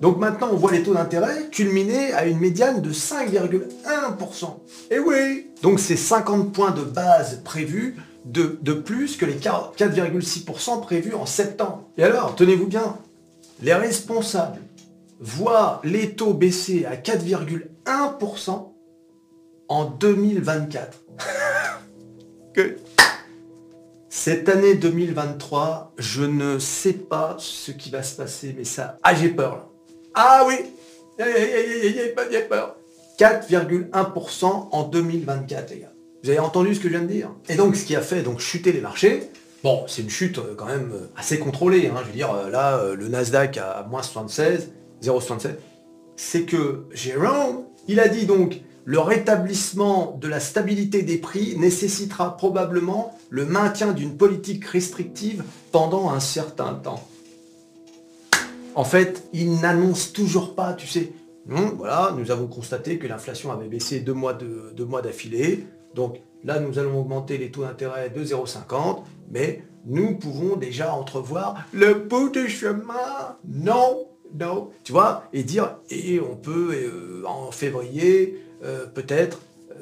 Donc 0.00 0.18
maintenant, 0.18 0.50
on 0.52 0.56
voit 0.56 0.72
les 0.72 0.82
taux 0.82 0.94
d'intérêt 0.94 1.48
culminer 1.50 2.12
à 2.12 2.26
une 2.26 2.38
médiane 2.38 2.80
de 2.80 2.92
5,1%. 2.92 4.44
Et 4.90 4.98
oui 4.98 5.48
Donc 5.62 5.80
c'est 5.80 5.96
50 5.96 6.52
points 6.52 6.70
de 6.70 6.82
base 6.82 7.40
prévus 7.44 7.96
de, 8.24 8.58
de 8.60 8.72
plus 8.72 9.16
que 9.16 9.24
les 9.24 9.34
4,6% 9.34 10.80
prévus 10.80 11.14
en 11.14 11.26
septembre. 11.26 11.84
Et 11.96 12.04
alors, 12.04 12.34
tenez-vous 12.34 12.66
bien, 12.66 12.96
les 13.62 13.74
responsables 13.74 14.60
voient 15.20 15.80
les 15.84 16.14
taux 16.14 16.34
baisser 16.34 16.84
à 16.84 16.96
4,1% 16.96 18.72
en 19.68 19.84
2024. 19.84 20.98
que 22.54 22.76
cette 24.16 24.48
année 24.48 24.74
2023, 24.74 25.92
je 25.98 26.22
ne 26.22 26.58
sais 26.58 26.94
pas 26.94 27.36
ce 27.38 27.70
qui 27.70 27.90
va 27.90 28.02
se 28.02 28.16
passer, 28.16 28.54
mais 28.56 28.64
ça... 28.64 28.96
Ah, 29.02 29.14
j'ai 29.14 29.28
peur, 29.28 29.56
là. 29.56 29.68
Ah 30.14 30.46
oui 30.48 30.54
J'ai 31.18 32.46
peur 32.48 32.76
4,1% 33.18 34.68
en 34.72 34.82
2024, 34.84 35.70
les 35.70 35.80
gars. 35.80 35.92
Vous 36.24 36.30
avez 36.30 36.38
entendu 36.38 36.74
ce 36.74 36.80
que 36.80 36.88
je 36.88 36.94
viens 36.94 37.02
de 37.02 37.12
dire? 37.12 37.30
Et 37.50 37.56
donc, 37.56 37.76
ce 37.76 37.84
qui 37.84 37.94
a 37.94 38.00
fait 38.00 38.22
donc 38.22 38.40
chuter 38.40 38.72
les 38.72 38.80
marchés, 38.80 39.30
bon, 39.62 39.84
c'est 39.86 40.00
une 40.00 40.10
chute 40.10 40.38
euh, 40.38 40.54
quand 40.56 40.66
même 40.66 40.92
euh, 40.94 41.08
assez 41.14 41.38
contrôlée, 41.38 41.88
hein. 41.88 42.00
je 42.00 42.06
veux 42.06 42.14
dire, 42.14 42.32
euh, 42.32 42.48
là, 42.48 42.82
le 42.94 43.08
Nasdaq 43.08 43.58
à 43.58 43.86
moins 43.88 44.02
76, 44.02 44.72
0,67, 45.02 45.56
c'est 46.16 46.44
que 46.44 46.86
Jérôme, 46.90 47.66
il 47.86 48.00
a 48.00 48.08
dit 48.08 48.24
donc, 48.24 48.62
le 48.86 49.00
rétablissement 49.00 50.16
de 50.20 50.28
la 50.28 50.38
stabilité 50.38 51.02
des 51.02 51.18
prix 51.18 51.58
nécessitera 51.58 52.36
probablement 52.36 53.18
le 53.30 53.44
maintien 53.44 53.92
d'une 53.92 54.16
politique 54.16 54.64
restrictive 54.64 55.42
pendant 55.72 56.10
un 56.10 56.20
certain 56.20 56.74
temps. 56.74 57.06
En 58.76 58.84
fait, 58.84 59.24
il 59.32 59.60
n'annonce 59.60 60.12
toujours 60.12 60.54
pas, 60.54 60.72
tu 60.72 60.86
sais, 60.86 61.12
voilà, 61.48 62.14
nous 62.16 62.30
avons 62.30 62.46
constaté 62.46 62.98
que 62.98 63.08
l'inflation 63.08 63.50
avait 63.50 63.66
baissé 63.66 63.98
deux 64.00 64.14
mois, 64.14 64.34
de, 64.34 64.84
mois 64.84 65.02
d'affilée, 65.02 65.66
donc 65.96 66.20
là 66.44 66.60
nous 66.60 66.78
allons 66.78 67.00
augmenter 67.00 67.38
les 67.38 67.50
taux 67.50 67.62
d'intérêt 67.62 68.10
de 68.10 68.24
0,50, 68.24 69.02
mais 69.32 69.64
nous 69.84 70.16
pouvons 70.16 70.54
déjà 70.54 70.94
entrevoir 70.94 71.66
le 71.72 71.94
bout 71.94 72.28
du 72.28 72.48
chemin. 72.48 73.36
Non, 73.48 74.06
non, 74.38 74.70
tu 74.84 74.92
vois, 74.92 75.24
et 75.32 75.42
dire, 75.42 75.76
et 75.90 76.20
on 76.20 76.36
peut 76.36 76.72
euh, 76.72 77.26
en 77.26 77.50
février, 77.50 78.45
euh, 78.66 78.86
peut-être 78.86 79.40
euh, 79.70 79.74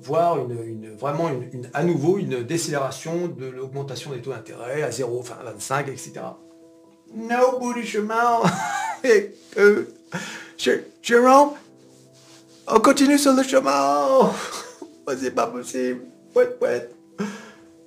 voir 0.00 0.38
une, 0.38 0.94
vraiment 0.94 1.28
une, 1.28 1.68
à 1.74 1.82
nouveau 1.82 2.18
une 2.18 2.44
décélération 2.44 3.26
de 3.26 3.46
l'augmentation 3.46 4.12
des 4.12 4.20
taux 4.20 4.30
d'intérêt 4.30 4.82
à 4.82 4.92
0, 4.92 5.18
enfin 5.18 5.36
25, 5.44 5.88
etc. 5.88 6.12
No 7.12 7.58
bout 7.58 7.74
du 7.74 7.84
chemin. 7.84 8.40
euh, 9.58 9.86
Jérôme, 11.02 11.50
on 12.68 12.78
continue 12.78 13.18
sur 13.18 13.32
le 13.32 13.42
chemin. 13.42 14.30
C'est 15.20 15.34
pas 15.34 15.48
possible. 15.48 16.02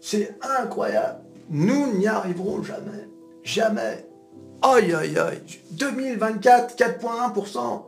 C'est 0.02 0.36
incroyable. 0.42 1.20
Nous 1.50 1.98
n'y 1.98 2.08
arriverons 2.08 2.62
jamais. 2.62 3.08
Jamais. 3.44 4.06
Aïe 4.62 4.94
aïe 4.94 5.18
aïe. 5.18 5.42
2024, 5.72 6.76
4,1%. 6.78 7.84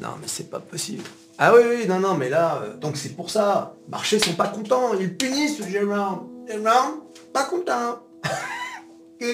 Non 0.00 0.08
mais 0.20 0.28
c'est 0.28 0.48
pas 0.48 0.60
possible. 0.60 1.02
Ah 1.40 1.54
oui, 1.54 1.62
oui, 1.68 1.86
non, 1.86 2.00
non, 2.00 2.14
mais 2.14 2.28
là, 2.28 2.62
euh, 2.62 2.76
donc 2.76 2.96
c'est 2.96 3.14
pour 3.14 3.30
ça. 3.30 3.76
Marchés 3.88 4.18
sont 4.18 4.34
pas 4.34 4.48
contents, 4.48 4.94
ils 4.98 5.16
punissent 5.16 5.64
Jérôme. 5.68 6.44
Jérôme, 6.48 7.02
pas 7.32 7.44
content. 7.44 8.00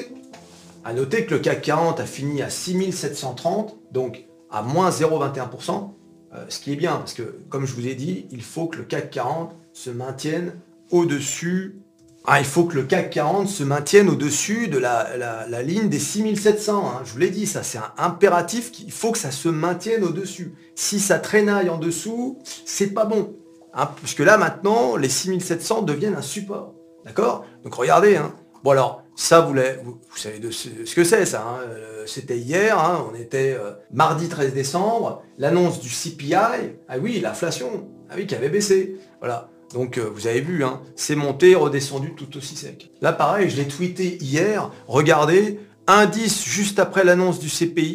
à 0.84 0.92
noter 0.92 1.24
que 1.24 1.34
le 1.34 1.40
CAC 1.40 1.62
40 1.62 2.00
a 2.00 2.04
fini 2.04 2.42
à 2.42 2.50
6730, 2.50 3.78
donc 3.90 4.26
à 4.50 4.60
moins 4.60 4.90
0,21%, 4.90 5.92
euh, 6.34 6.44
ce 6.50 6.60
qui 6.60 6.72
est 6.72 6.76
bien, 6.76 6.96
parce 6.96 7.14
que 7.14 7.38
comme 7.48 7.64
je 7.64 7.74
vous 7.74 7.86
ai 7.86 7.94
dit, 7.94 8.26
il 8.30 8.42
faut 8.42 8.66
que 8.66 8.76
le 8.76 8.84
CAC 8.84 9.10
40 9.10 9.54
se 9.72 9.88
maintienne 9.88 10.52
au-dessus 10.90 11.78
Ah, 12.26 12.40
il 12.40 12.46
faut 12.46 12.64
que 12.64 12.74
le 12.74 12.84
CAC 12.84 13.10
40 13.10 13.48
se 13.48 13.62
maintienne 13.64 14.08
au-dessus 14.08 14.68
de 14.68 14.78
la, 14.78 15.62
ligne 15.62 15.90
des 15.90 15.98
6700. 15.98 16.86
Hein. 16.86 17.02
Je 17.04 17.12
vous 17.12 17.18
l'ai 17.18 17.28
dit, 17.28 17.46
ça 17.46 17.62
c'est 17.62 17.76
un 17.76 17.92
impératif 17.98 18.72
qu'il 18.72 18.90
faut 18.90 19.12
que 19.12 19.18
ça 19.18 19.30
se 19.30 19.50
maintienne 19.50 20.04
au-dessus. 20.04 20.54
Si 20.74 21.00
ça 21.00 21.18
traînaille 21.18 21.68
en 21.68 21.76
dessous, 21.76 22.38
c'est 22.64 22.94
pas 22.94 23.04
bon. 23.04 23.36
Hein, 23.74 23.90
puisque 23.96 24.20
là 24.20 24.38
maintenant, 24.38 24.96
les 24.96 25.10
6700 25.10 25.82
deviennent 25.82 26.14
un 26.14 26.22
support. 26.22 26.74
D'accord? 27.04 27.44
Donc 27.62 27.74
regardez, 27.74 28.16
hein. 28.16 28.32
Bon 28.62 28.70
alors, 28.70 29.02
ça, 29.14 29.42
vous, 29.42 29.52
vous, 29.52 30.00
vous 30.10 30.16
savez 30.16 30.38
de 30.38 30.50
ce, 30.50 30.94
que 30.94 31.04
c'est 31.04 31.26
ça. 31.26 31.42
Hein. 31.42 31.60
Euh, 31.68 32.06
c'était 32.06 32.38
hier, 32.38 32.78
on 33.10 33.14
était 33.14 33.52
euh, 33.52 33.72
mardi 33.92 34.30
13 34.30 34.54
décembre, 34.54 35.22
l'annonce 35.36 35.78
du 35.78 35.90
CPI, 35.90 36.34
ah 36.34 36.98
oui, 36.98 37.20
l'inflation, 37.20 37.90
ah 38.08 38.14
oui, 38.16 38.26
qui 38.26 38.34
avait 38.34 38.48
baissé. 38.48 38.96
Voilà. 39.20 39.50
Donc 39.74 39.98
euh, 39.98 40.08
vous 40.14 40.28
avez 40.28 40.40
vu, 40.40 40.64
hein, 40.64 40.80
c'est 40.94 41.16
monté, 41.16 41.56
redescendu 41.56 42.14
tout 42.14 42.38
aussi 42.38 42.56
sec. 42.56 42.92
Là 43.02 43.12
pareil, 43.12 43.50
je 43.50 43.56
l'ai 43.56 43.66
tweeté 43.66 44.16
hier, 44.22 44.70
regardez, 44.86 45.58
indice 45.88 46.44
juste 46.44 46.78
après 46.78 47.02
l'annonce 47.04 47.40
du, 47.40 47.48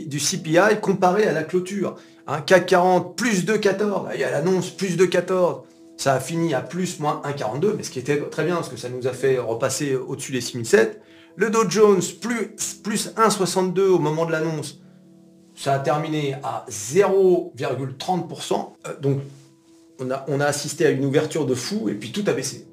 du 0.06 0.20
CPI 0.20 0.82
comparé 0.82 1.24
à 1.24 1.32
la 1.32 1.44
clôture. 1.44 1.96
Un 2.28 2.42
CAC 2.42 2.66
40 2.68 3.16
plus 3.16 3.46
2,14, 3.46 4.10
il 4.14 4.20
y 4.20 4.26
a 4.26 4.30
l'annonce 4.30 4.70
plus 4.70 4.98
2,14. 4.98 5.62
Ça 5.96 6.14
a 6.14 6.20
fini 6.20 6.54
à 6.54 6.62
plus 6.62 7.00
moins 7.00 7.22
1,42, 7.26 7.76
mais 7.78 7.84
ce 7.84 7.90
qui 7.90 8.00
était 8.00 8.20
très 8.30 8.44
bien, 8.44 8.56
parce 8.56 8.70
que 8.70 8.78
ça 8.78 8.90
nous 8.90 9.08
a 9.08 9.14
fait 9.14 9.38
repasser 9.38 9.96
au-dessus 9.96 10.34
des 10.34 10.42
6007. 10.42 11.02
Le 11.38 11.50
Dow 11.50 11.70
Jones 11.70 12.02
plus, 12.22 12.50
plus 12.84 13.14
1,62 13.16 13.88
au 13.88 14.00
moment 14.00 14.26
de 14.26 14.32
l'annonce. 14.32 14.82
Ça 15.56 15.74
a 15.74 15.80
terminé 15.80 16.36
à 16.44 16.66
0,30%. 16.70 18.74
Euh, 18.88 18.94
donc 19.02 19.20
on 20.00 20.40
a, 20.40 20.46
assisté 20.46 20.86
à 20.86 20.90
une 20.90 21.06
ouverture 21.06 21.46
de 21.46 21.56
fou 21.56 21.90
et 21.90 21.94
puis 21.94 22.12
tout 22.12 22.24
a 22.28 22.34
baissé. 22.34 22.68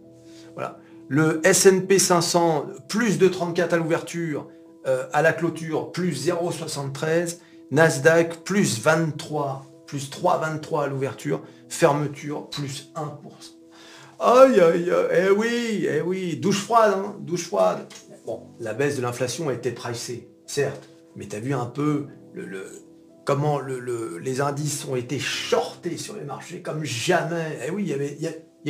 Voilà. 0.55 0.79
Le 1.09 1.41
S&P 1.45 1.99
500, 1.99 2.67
plus 2.89 3.19
de 3.19 3.29
34 3.29 3.75
à 3.75 3.77
l'ouverture, 3.77 4.49
euh, 4.87 5.05
à 5.13 5.23
la 5.23 5.33
clôture, 5.33 5.93
plus 5.93 6.27
0,73. 6.27 7.39
Nasdaq, 7.71 8.45
plus 8.45 8.81
23, 8.81 9.67
plus 9.87 10.11
3,23 10.11 10.85
à 10.85 10.87
l'ouverture, 10.87 11.43
fermeture, 11.69 12.49
plus 12.49 12.93
1%. 12.95 13.57
Aïe, 14.19 14.61
aïe, 14.61 14.91
aïe, 14.91 15.09
eh 15.13 15.31
oui, 15.31 15.87
eh 15.89 16.01
oui, 16.01 16.37
douche 16.37 16.61
froide, 16.63 16.95
hein, 16.97 17.17
douche 17.21 17.47
froide. 17.47 17.87
Bon, 18.25 18.45
la 18.61 18.73
baisse 18.73 18.97
de 18.97 19.03
l'inflation 19.03 19.49
a 19.49 19.53
été 19.53 19.73
pricée, 19.73 20.31
certes, 20.47 20.89
mais 21.17 21.27
tu 21.27 21.37
as 21.37 21.41
vu 21.41 21.53
un 21.55 21.67
peu 21.67 22.07
le 22.33 22.67
comment 23.27 23.59
les 23.61 24.41
indices 24.41 24.87
ont 24.87 24.97
été 24.97 25.19
shortés 25.19 25.99
sur 25.99 26.17
les 26.17 26.25
marchés 26.25 26.63
comme 26.63 26.85
jamais. 26.85 27.59
Et 27.61 27.67
eh 27.67 27.71
oui, 27.71 27.83
il 27.83 27.89
y 27.91 27.93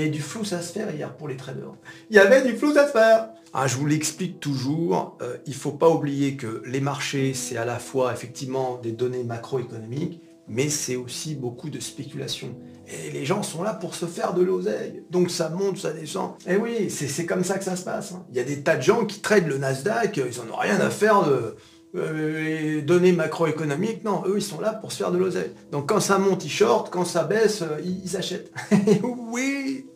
avait, 0.02 0.08
du 0.08 0.20
flou 0.20 0.42
à 0.50 0.60
se 0.60 0.72
faire 0.72 0.92
hier 0.92 1.14
pour 1.16 1.28
les 1.28 1.36
traders. 1.36 1.75
Il 2.10 2.16
y 2.16 2.18
avait 2.18 2.42
du 2.42 2.56
flou 2.56 2.72
à 2.76 2.86
se 2.86 2.92
faire. 2.92 3.28
Ah, 3.52 3.66
je 3.66 3.76
vous 3.76 3.86
l'explique 3.86 4.40
toujours, 4.40 5.16
euh, 5.22 5.36
il 5.46 5.50
ne 5.50 5.58
faut 5.58 5.72
pas 5.72 5.88
oublier 5.88 6.36
que 6.36 6.62
les 6.66 6.80
marchés, 6.80 7.32
c'est 7.32 7.56
à 7.56 7.64
la 7.64 7.78
fois 7.78 8.12
effectivement 8.12 8.78
des 8.82 8.92
données 8.92 9.25
macroéconomiques, 9.25 10.20
mais 10.48 10.68
c'est 10.68 10.96
aussi 10.96 11.34
beaucoup 11.34 11.70
de 11.70 11.80
spéculation. 11.80 12.54
Et 12.86 13.10
les 13.10 13.25
gens 13.25 13.42
sont 13.42 13.62
là 13.62 13.72
pour 13.72 13.94
se 13.94 14.06
faire 14.06 14.34
de 14.34 14.42
l'oseille. 14.42 15.04
Donc 15.10 15.30
ça 15.30 15.48
monte, 15.48 15.78
ça 15.78 15.92
descend. 15.92 16.32
Et 16.46 16.52
eh 16.52 16.56
oui, 16.56 16.90
c'est 16.90 17.26
comme 17.26 17.44
ça 17.44 17.58
que 17.58 17.64
ça 17.64 17.76
se 17.76 17.84
passe. 17.84 18.12
Hein. 18.12 18.25
Il 18.30 18.36
y 18.36 18.40
a 18.40 18.44
des 18.44 18.62
tas 18.62 18.76
de 18.76 18.82
gens 18.82 19.06
qui 19.06 19.20
traitent 19.20 19.46
le 19.46 19.58
Nasdaq, 19.58 20.18
ils 20.18 20.38
n'en 20.38 20.54
ont 20.54 20.58
rien 20.58 20.80
à 20.80 20.90
faire 20.90 21.25
de 21.25 21.56
euh, 21.96 22.42
les 22.42 22.82
données 22.82 23.12
macroéconomiques, 23.12 24.04
non, 24.04 24.22
eux 24.26 24.34
ils 24.36 24.42
sont 24.42 24.60
là 24.60 24.72
pour 24.72 24.92
se 24.92 24.98
faire 24.98 25.10
de 25.10 25.18
l'oseille. 25.18 25.50
Donc 25.72 25.88
quand 25.88 26.00
ça 26.00 26.18
monte, 26.18 26.44
ils 26.44 26.50
shortent, 26.50 26.90
quand 26.90 27.04
ça 27.04 27.24
baisse, 27.24 27.62
euh, 27.62 27.80
ils, 27.84 28.16
achètent. 28.16 28.50
oui 29.02 29.86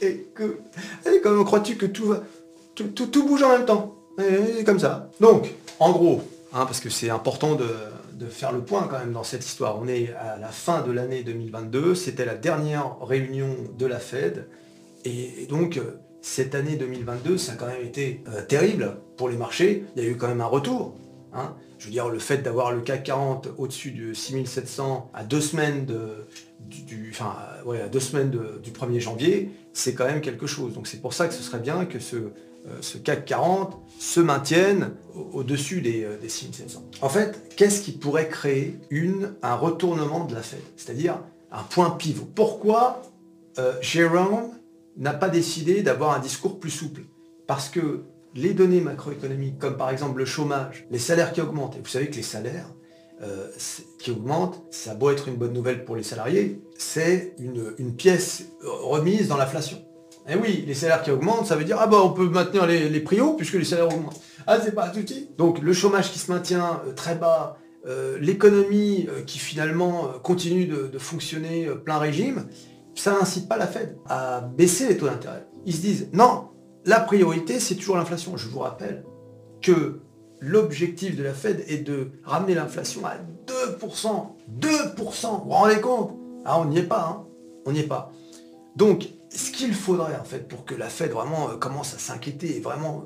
Et 0.00 0.28
que. 0.34 0.58
Et 1.06 1.20
comment 1.22 1.44
crois-tu 1.44 1.76
que 1.76 1.86
tout 1.86 2.06
va. 2.06 2.22
Tout, 2.74 3.26
bouge 3.26 3.42
en 3.42 3.50
même 3.50 3.66
temps? 3.66 3.96
C'est 4.18 4.64
comme 4.64 4.78
ça. 4.78 5.10
Donc, 5.20 5.52
en 5.78 5.92
gros, 5.92 6.22
hein, 6.52 6.64
parce 6.64 6.80
que 6.80 6.90
c'est 6.90 7.10
important 7.10 7.54
de, 7.54 7.66
faire 8.30 8.52
le 8.52 8.60
point 8.60 8.86
quand 8.88 9.00
même 9.00 9.12
dans 9.12 9.24
cette 9.24 9.44
histoire. 9.44 9.80
On 9.80 9.88
est 9.88 10.14
à 10.14 10.38
la 10.38 10.48
fin 10.48 10.82
de 10.82 10.92
l'année 10.92 11.24
2022, 11.24 11.96
c'était 11.96 12.24
la 12.24 12.36
dernière 12.36 13.00
réunion 13.00 13.56
de 13.76 13.84
la 13.84 13.98
Fed. 13.98 14.46
Et, 15.04 15.46
donc, 15.48 15.76
euh, 15.76 15.98
cette 16.22 16.54
année 16.54 16.76
2022, 16.76 17.36
ça 17.36 17.52
a 17.52 17.54
quand 17.56 17.66
même 17.66 17.84
été 17.84 18.22
terrible 18.48 18.96
pour 19.16 19.28
les 19.28 19.36
marchés. 19.36 19.84
Il 19.96 20.02
y 20.02 20.06
a 20.06 20.08
eu 20.08 20.16
quand 20.16 20.28
même 20.28 20.40
un 20.40 20.46
retour. 20.46 20.94
Hein. 21.34 21.54
Je 21.78 21.86
veux 21.86 21.92
dire, 21.92 22.08
le 22.08 22.20
fait 22.20 22.38
d'avoir 22.38 22.70
le 22.70 22.80
CAC 22.80 23.02
40 23.02 23.48
au-dessus 23.58 23.90
de 23.90 24.14
6700 24.14 25.10
à 25.12 25.24
deux 25.24 25.40
semaines, 25.40 25.84
de, 25.84 26.28
du, 26.60 27.10
enfin, 27.10 27.34
deux 27.90 28.00
semaines 28.00 28.30
du 28.30 28.70
1er 28.70 29.00
janvier, 29.00 29.50
c'est 29.72 29.94
quand 29.94 30.04
même 30.04 30.20
quelque 30.20 30.46
chose. 30.46 30.74
Donc 30.74 30.86
c'est 30.86 31.00
pour 31.00 31.12
ça 31.12 31.26
que 31.26 31.34
ce 31.34 31.42
serait 31.42 31.58
bien 31.58 31.84
que 31.84 31.98
ce, 31.98 32.16
euh, 32.68 33.00
CAC 33.02 33.24
40 33.24 33.76
se 33.98 34.20
maintienne 34.20 34.92
au-dessus 35.32 35.80
des, 35.80 36.04
euh, 36.04 36.16
des 36.18 36.28
6700. 36.28 36.84
En 37.00 37.08
fait, 37.08 37.56
qu'est-ce 37.56 37.82
qui 37.82 37.90
pourrait 37.90 38.28
créer 38.28 38.78
un 39.42 39.56
retournement 39.56 40.24
de 40.24 40.34
la 40.34 40.42
Fed? 40.42 40.60
C'est-à-dire 40.76 41.18
un 41.50 41.64
point 41.64 41.90
pivot. 41.90 42.28
Pourquoi 42.32 43.02
euh, 43.58 43.74
Jérôme 43.80 44.50
n'a 44.96 45.12
pas 45.12 45.28
décidé 45.28 45.82
d'avoir 45.82 46.16
un 46.16 46.20
discours 46.20 46.60
plus 46.60 46.70
souple 46.70 47.02
Parce 47.46 47.68
que 47.68 48.04
les 48.34 48.54
données 48.54 48.80
macroéconomiques, 48.80 49.58
comme 49.58 49.76
par 49.76 49.90
exemple 49.90 50.18
le 50.18 50.24
chômage, 50.24 50.86
les 50.90 50.98
salaires 50.98 51.32
qui 51.32 51.40
augmentent, 51.40 51.76
et 51.76 51.80
vous 51.80 51.88
savez 51.88 52.08
que 52.08 52.16
les 52.16 52.22
salaires 52.22 52.68
euh, 53.22 53.46
qui 53.98 54.10
augmentent, 54.10 54.62
ça 54.70 54.92
a 54.92 54.94
beau 54.94 55.10
être 55.10 55.28
une 55.28 55.36
bonne 55.36 55.52
nouvelle 55.52 55.84
pour 55.84 55.96
les 55.96 56.02
salariés, 56.02 56.60
c'est 56.78 57.34
une, 57.38 57.94
pièce 57.94 58.46
remise 58.62 59.28
dans 59.28 59.36
l'inflation. 59.36 59.78
Et 60.28 60.36
oui, 60.36 60.64
les 60.66 60.74
salaires 60.74 61.02
qui 61.02 61.10
augmentent, 61.10 61.46
ça 61.46 61.56
veut 61.56 61.64
dire, 61.64 61.76
ah 61.80 61.86
bah 61.86 61.98
on 62.02 62.10
peut 62.10 62.28
maintenir 62.28 62.66
les, 62.66 63.00
prix 63.00 63.20
hauts 63.20 63.34
puisque 63.34 63.54
les 63.54 63.64
salaires 63.64 63.88
augmentent. 63.88 64.20
Ah 64.46 64.58
c'est 64.60 64.72
pas 64.72 64.88
un 64.88 64.98
outil. 64.98 65.28
Donc 65.36 65.60
le 65.60 65.72
chômage 65.72 66.10
qui 66.10 66.18
se 66.18 66.32
maintient 66.32 66.80
euh, 66.86 66.92
très 66.92 67.14
bas, 67.14 67.58
euh, 67.86 68.18
l'économie 68.20 69.08
qui 69.26 69.38
finalement 69.38 70.08
continue 70.22 70.66
de 70.66 70.98
fonctionner 70.98 71.66
plein 71.84 71.98
régime, 71.98 72.46
ça 72.94 73.12
n'incite 73.12 73.48
pas 73.48 73.56
la 73.56 73.66
Fed 73.66 73.96
à 74.08 74.40
baisser 74.40 74.88
les 74.88 74.96
taux 74.96 75.06
d'intérêt. 75.06 75.46
Ils 75.64 75.74
se 75.74 75.80
disent, 75.80 76.08
non, 76.12 76.48
la 76.84 77.00
priorité, 77.00 77.60
c'est 77.60 77.76
toujours 77.76 77.96
l'inflation. 77.96 78.36
Je 78.36 78.48
vous 78.48 78.58
rappelle 78.58 79.04
que 79.60 80.00
l'objectif 80.40 81.16
de 81.16 81.22
la 81.22 81.32
Fed 81.32 81.64
est 81.68 81.78
de 81.78 82.10
ramener 82.24 82.54
l'inflation 82.54 83.06
à 83.06 83.14
2%. 83.46 84.26
2% 84.60 85.30
Vous 85.30 85.44
vous 85.44 85.50
rendez 85.50 85.80
compte? 85.80 86.18
Ah, 86.44 86.60
on 86.60 86.64
n'y 86.64 86.78
est 86.78 86.82
pas, 86.82 87.08
hein 87.08 87.26
On 87.64 87.72
n'y 87.72 87.80
est 87.80 87.86
pas. 87.86 88.10
Donc, 88.76 89.08
ce 89.30 89.50
qu'il 89.52 89.72
faudrait, 89.74 90.16
en 90.16 90.24
fait, 90.24 90.48
pour 90.48 90.64
que 90.64 90.74
la 90.74 90.88
Fed 90.88 91.12
vraiment 91.12 91.50
euh, 91.50 91.56
commence 91.56 91.94
à 91.94 91.98
s'inquiéter 91.98 92.56
et 92.56 92.60
vraiment 92.60 93.04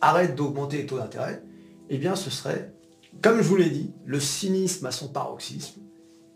arrête 0.00 0.34
d'augmenter 0.36 0.78
les 0.78 0.86
taux 0.86 0.98
d'intérêt, 0.98 1.42
eh 1.90 1.98
bien, 1.98 2.14
ce 2.14 2.30
serait, 2.30 2.72
comme 3.22 3.38
je 3.38 3.48
vous 3.48 3.56
l'ai 3.56 3.70
dit, 3.70 3.92
le 4.04 4.20
cynisme 4.20 4.86
à 4.86 4.92
son 4.92 5.08
paroxysme, 5.08 5.80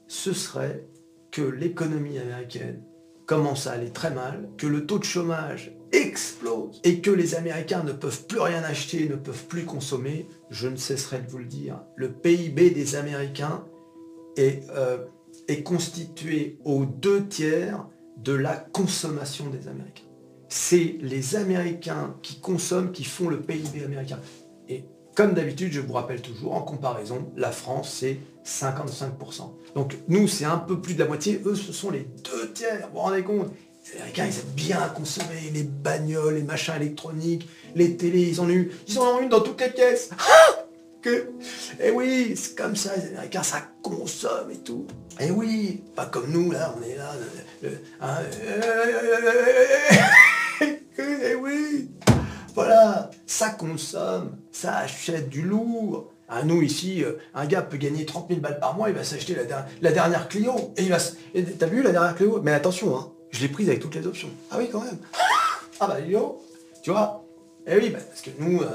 ce 0.09 0.33
serait 0.33 0.87
que 1.31 1.43
l'économie 1.43 2.19
américaine 2.19 2.83
commence 3.31 3.69
à 3.69 3.75
aller 3.75 3.91
très 3.91 4.11
mal, 4.11 4.49
que 4.59 4.67
le 4.67 4.87
taux 4.87 4.99
de 4.99 5.05
chômage 5.05 5.73
explose 5.93 6.81
et 6.83 7.01
que 7.01 7.13
les 7.13 7.37
Américains 7.37 7.85
ne 7.85 7.93
peuvent 7.93 8.27
plus 8.27 8.41
rien 8.41 8.65
acheter, 8.65 9.09
ne 9.09 9.15
peuvent 9.15 9.47
plus 9.47 9.65
consommer, 9.65 10.27
je 10.51 10.67
ne 10.67 10.75
cesserai 10.75 11.21
de 11.21 11.31
vous 11.31 11.39
le 11.39 11.45
dire, 11.45 11.81
le 11.95 12.11
PIB 12.11 12.71
des 12.71 12.97
Américains 12.97 13.65
est, 14.37 14.69
euh, 14.71 15.07
est 15.47 15.63
constitué 15.63 16.59
aux 16.65 16.85
deux 16.85 17.25
tiers 17.29 17.87
de 18.17 18.33
la 18.33 18.57
consommation 18.57 19.49
des 19.49 19.69
Américains. 19.69 20.09
C'est 20.49 20.97
les 21.01 21.37
Américains 21.37 22.17
qui 22.23 22.41
consomment 22.41 22.91
qui 22.91 23.05
font 23.05 23.29
le 23.29 23.41
PIB 23.41 23.85
américain. 23.85 24.19
Et 24.69 24.87
comme 25.15 25.35
d'habitude, 25.35 25.73
je 25.73 25.81
vous 25.81 25.93
rappelle 25.93 26.23
toujours, 26.23 26.55
en 26.55 26.63
comparaison, 26.63 27.31
la 27.37 27.51
France, 27.51 27.97
c'est 28.01 28.19
55%. 28.47 29.51
Donc 29.75 29.97
nous, 30.09 30.29
c'est 30.29 30.45
un 30.45 30.59
peu 30.59 30.81
plus 30.81 30.95
de 30.95 31.01
la 31.01 31.07
moitié. 31.07 31.41
Eux, 31.45 31.55
ce 31.55 31.73
sont 31.73 31.91
les 31.91 32.07
deux 32.25 32.53
tiers. 32.53 32.89
Vous 32.89 32.95
vous 32.95 33.01
rendez 33.01 33.23
compte 33.23 33.51
les 33.87 33.97
Américains, 33.97 34.27
ils 34.27 34.39
aiment 34.39 34.55
bien 34.55 34.89
consommer 34.95 35.51
les 35.55 35.63
bagnoles, 35.63 36.35
les 36.35 36.43
machins 36.43 36.75
électroniques, 36.77 37.49
les 37.75 37.97
télés, 37.97 38.29
ils 38.29 38.41
en 38.41 38.45
ont 38.45 38.51
eu, 38.51 38.71
ils 38.87 38.99
en 38.99 39.17
ont 39.17 39.21
une 39.21 39.31
dans 39.31 39.41
toutes 39.41 39.61
les 39.61 39.71
pièces. 39.71 40.11
Ah 40.19 40.67
que, 41.03 41.31
eh 41.83 41.91
oui, 41.91 42.35
c'est 42.37 42.55
comme 42.55 42.77
ça, 42.77 42.95
les 42.95 43.09
Américains, 43.09 43.43
ça 43.43 43.63
consomme 43.83 44.51
et 44.51 44.59
tout. 44.59 44.87
Eh 45.19 45.31
oui, 45.31 45.83
pas 45.97 46.07
comme 46.07 46.31
nous, 46.31 46.51
là, 46.51 46.75
on 46.79 46.83
est 46.83 46.97
là. 46.97 47.15
Hein, 48.03 48.17
eh 50.99 51.35
oui, 51.37 51.91
voilà, 52.55 53.11
ça 53.27 53.51
consomme, 53.51 54.37
ça 54.53 54.79
achète 54.79 55.29
du 55.29 55.43
lourd. 55.43 56.11
À 56.29 56.45
nous 56.45 56.63
ici, 56.63 57.03
euh, 57.03 57.19
un 57.35 57.45
gars 57.45 57.61
peut 57.61 57.77
gagner 57.77 58.07
30 58.07 58.29
000 58.29 58.41
balles 58.41 58.61
par 58.61 58.77
mois, 58.77 58.89
il 58.89 58.95
va 58.95 59.03
s'acheter 59.03 59.37
la, 59.81 59.93
dernière 59.93 60.29
Clio. 60.29 60.73
Et 60.77 60.83
il 60.85 60.91
va. 60.91 60.99
T'as 61.59 61.67
vu 61.67 61.83
la 61.83 61.91
dernière 61.91 62.15
Clio? 62.15 62.41
Mais 62.41 62.53
attention, 62.53 62.97
hein, 62.97 63.11
je 63.31 63.41
l'ai 63.41 63.49
prise 63.49 63.69
avec 63.69 63.81
toutes 63.81 63.97
les 63.97 64.07
options. 64.07 64.29
Ah 64.51 64.57
oui, 64.59 64.69
quand 64.71 64.81
même. 64.81 64.99
Ah 65.81 65.89
bah, 65.89 65.99
yo, 66.01 66.41
tu 66.83 66.91
vois 66.91 67.25
Eh 67.67 67.77
oui, 67.77 67.91
bah, 67.91 67.99
parce 68.09 68.21
que 68.21 68.31
nous, 68.39 68.63
euh, 68.63 68.69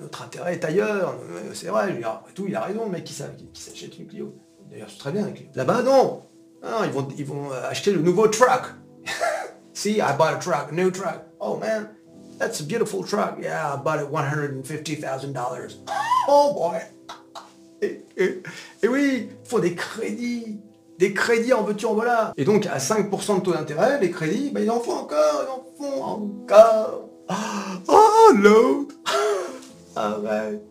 notre 0.00 0.22
intérêt 0.22 0.54
est 0.54 0.64
ailleurs. 0.64 1.14
C'est 1.54 1.68
vrai, 1.68 1.92
dire, 1.94 2.20
tout, 2.34 2.44
il 2.46 2.54
a 2.54 2.60
raison, 2.60 2.84
le 2.84 2.90
mec 2.90 3.04
qui, 3.04 3.14
s'achète 3.14 3.98
une 3.98 4.06
Clio. 4.06 4.34
D'ailleurs, 4.70 4.88
c'est 4.90 4.98
très 4.98 5.12
bien. 5.12 5.32
Là-bas, 5.54 5.82
non. 5.82 6.22
ils 7.16 7.24
vont, 7.24 7.50
euh, 7.50 7.70
acheter 7.70 7.92
le 7.92 8.02
nouveau 8.02 8.28
truck. 8.28 8.74
See, 9.74 9.98
I 9.98 10.12
bought 10.18 10.34
a 10.34 10.36
truck, 10.36 10.72
new 10.72 10.90
truck. 10.90 11.20
Oh 11.40 11.56
man, 11.56 11.88
That's 12.42 12.60
a 12.60 12.64
beautiful 12.64 13.04
truck. 13.04 13.38
Yeah, 13.40 13.72
I 13.72 13.76
bought 13.76 14.00
it 14.00 14.10
$150,000. 14.10 15.76
Oh 16.28 16.52
boy. 16.52 16.80
Et, 17.80 18.02
oui, 18.88 19.28
il 19.30 19.48
faut 19.48 19.60
des 19.60 19.76
crédits. 19.76 20.58
Des 20.98 21.12
crédits 21.12 21.52
en 21.52 21.62
veux-tu 21.62 21.86
en 21.86 21.94
voilà. 21.94 22.32
Et 22.36 22.44
donc 22.44 22.66
à 22.66 22.78
5% 22.78 23.36
de 23.36 23.40
taux 23.42 23.52
d'intérêt, 23.52 24.00
les 24.00 24.10
crédits, 24.10 24.50
ben, 24.50 24.64
ils 24.64 24.70
en 24.72 24.80
font 24.80 24.94
encore, 24.94 25.44
ils 25.44 25.50
en 25.50 25.64
font 25.78 26.02
encore. 26.02 27.08
Oh 27.86 28.32
l'autre. 28.34 28.96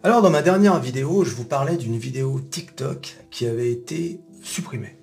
Alors 0.03 0.21
dans 0.21 0.29
ma 0.29 0.41
dernière 0.41 0.77
vidéo, 0.77 1.23
je 1.23 1.33
vous 1.33 1.45
parlais 1.45 1.77
d'une 1.77 1.97
vidéo 1.97 2.41
TikTok 2.41 3.15
qui 3.31 3.45
avait 3.45 3.71
été 3.71 4.19
supprimée. 4.43 4.97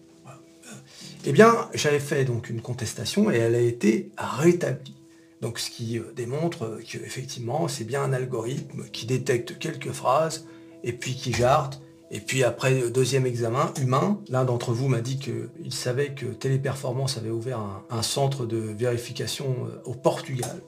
Eh 1.25 1.33
bien, 1.33 1.71
j'avais 1.73 1.99
fait 1.99 2.27
donc 2.27 2.51
une 2.51 2.61
contestation 2.61 3.31
et 3.31 3.37
elle 3.37 3.55
a 3.55 3.61
été 3.61 4.11
rétablie. 4.19 4.98
Donc 5.41 5.59
ce 5.59 5.71
qui 5.71 5.99
euh, 5.99 6.13
démontre 6.15 6.79
qu'effectivement, 6.87 7.69
c'est 7.69 7.85
bien 7.85 8.03
un 8.03 8.13
algorithme 8.13 8.85
qui 8.93 9.07
détecte 9.07 9.59
quelques 9.59 9.93
phrases 9.93 10.47
et 10.83 10.93
puis 10.93 11.15
qui 11.15 11.33
jarte. 11.33 11.81
Et 12.11 12.21
puis 12.21 12.43
après 12.43 12.83
euh, 12.83 12.91
deuxième 12.91 13.27
examen 13.27 13.73
humain, 13.81 14.21
l'un 14.29 14.45
d'entre 14.45 14.73
vous 14.73 14.89
m'a 14.89 15.01
dit 15.01 15.19
qu'il 15.19 15.73
savait 15.73 16.15
que 16.15 16.27
Téléperformance 16.27 17.19
avait 17.19 17.31
ouvert 17.31 17.61
un, 17.91 18.03
centre 18.03 18.47
de 18.47 18.59
vérification 18.59 19.57
euh, 19.67 19.81
au 19.85 19.95
Portugal 19.95 20.63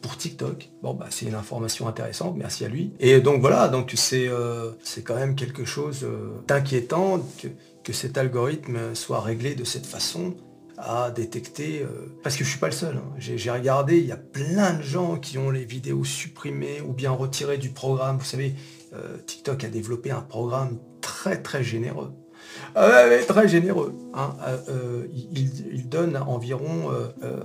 pour 0.00 0.16
TikTok. 0.16 0.70
Bon, 0.82 0.94
bah, 0.94 1.06
c'est 1.10 1.26
une 1.26 1.34
information 1.34 1.88
intéressante, 1.88 2.36
merci 2.36 2.64
à 2.64 2.68
lui. 2.68 2.92
Et 3.00 3.20
donc 3.20 3.40
voilà, 3.40 3.68
donc 3.68 3.92
c'est 3.96 4.28
euh, 4.28 4.70
quand 5.04 5.16
même 5.16 5.34
quelque 5.34 5.64
chose 5.64 6.04
euh, 6.04 6.40
d'inquiétant 6.46 7.20
que 7.82 7.92
cet 7.92 8.16
algorithme 8.16 8.94
soit 8.94 9.20
réglé 9.20 9.54
de 9.54 9.64
cette 9.64 9.86
façon 9.86 10.34
à 10.78 11.10
détecter... 11.10 11.82
euh, 11.82 12.06
parce 12.22 12.36
que 12.36 12.44
je 12.44 12.50
suis 12.50 12.58
pas 12.58 12.66
le 12.66 12.72
seul, 12.72 12.96
hein. 12.96 13.12
j'ai 13.18 13.50
regardé, 13.50 13.98
il 13.98 14.06
y 14.06 14.12
a 14.12 14.16
plein 14.16 14.74
de 14.74 14.82
gens 14.82 15.16
qui 15.16 15.38
ont 15.38 15.50
les 15.50 15.64
vidéos 15.64 16.04
supprimées 16.04 16.80
ou 16.80 16.92
bien 16.92 17.10
retirées 17.10 17.58
du 17.58 17.70
programme. 17.70 18.18
Vous 18.18 18.24
savez, 18.24 18.54
euh, 18.92 19.16
TikTok 19.26 19.64
a 19.64 19.68
développé 19.68 20.10
un 20.10 20.20
programme 20.20 20.78
très 21.00 21.42
très 21.42 21.62
généreux. 21.62 22.12
Ah 22.74 23.04
très 23.26 23.48
généreux. 23.48 23.94
hein. 24.14 24.36
Euh, 24.68 25.06
il, 25.12 25.88
donne 25.88 26.16
environ 26.16 26.90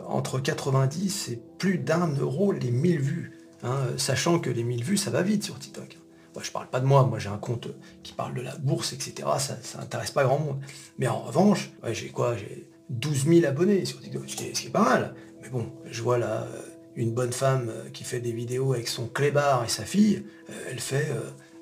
entre 0.07 0.39
90 0.39 1.29
et 1.29 1.41
plus 1.57 1.77
d'un 1.77 2.07
euro 2.15 2.51
les 2.51 2.71
1000 2.71 2.99
vues. 2.99 3.31
hein, 3.63 3.77
sachant 3.97 4.39
que 4.39 4.49
les 4.49 4.63
1000 4.63 4.83
vues, 4.83 4.97
ça 4.97 5.11
va 5.11 5.21
vite 5.21 5.43
sur 5.43 5.57
TikTok. 5.59 5.99
Je 6.41 6.51
parle 6.51 6.67
pas 6.67 6.79
de 6.79 6.85
moi, 6.85 7.03
moi 7.03 7.19
j'ai 7.19 7.29
un 7.29 7.37
compte 7.37 7.67
qui 8.03 8.13
parle 8.13 8.33
de 8.33 8.41
la 8.41 8.55
bourse, 8.55 8.93
etc. 8.93 9.27
Ça, 9.39 9.57
intéresse 9.79 10.11
pas 10.11 10.23
grand 10.23 10.39
monde. 10.39 10.61
Mais 10.97 11.07
en 11.07 11.19
revanche, 11.19 11.71
j'ai 11.91 12.09
quoi 12.09 12.35
J'ai 12.37 12.69
12 12.89 13.25
000 13.27 13.45
abonnés 13.45 13.85
sur 13.85 14.01
TikTok, 14.01 14.23
ce 14.27 14.35
qui 14.35 14.67
est, 14.67 14.71
pas 14.71 14.83
mal. 14.83 15.15
Mais 15.41 15.49
bon, 15.49 15.71
je 15.85 16.01
vois 16.01 16.17
là 16.17 16.43
euh, 16.43 16.61
une 16.95 17.13
bonne 17.13 17.31
femme 17.31 17.69
euh, 17.69 17.89
qui 17.91 18.03
fait 18.03 18.19
des 18.19 18.31
vidéos 18.31 18.73
avec 18.73 18.87
son 18.87 19.07
clébard 19.07 19.63
et 19.65 19.69
sa 19.69 19.83
fille, 19.83 20.25
euh, 20.49 20.53
elle 20.71 20.79
fait, 20.79 21.07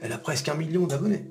elle 0.01 0.11
a 0.13 0.17
presque 0.17 0.49
un 0.49 0.55
million 0.55 0.87
d'abonnés. 0.87 1.25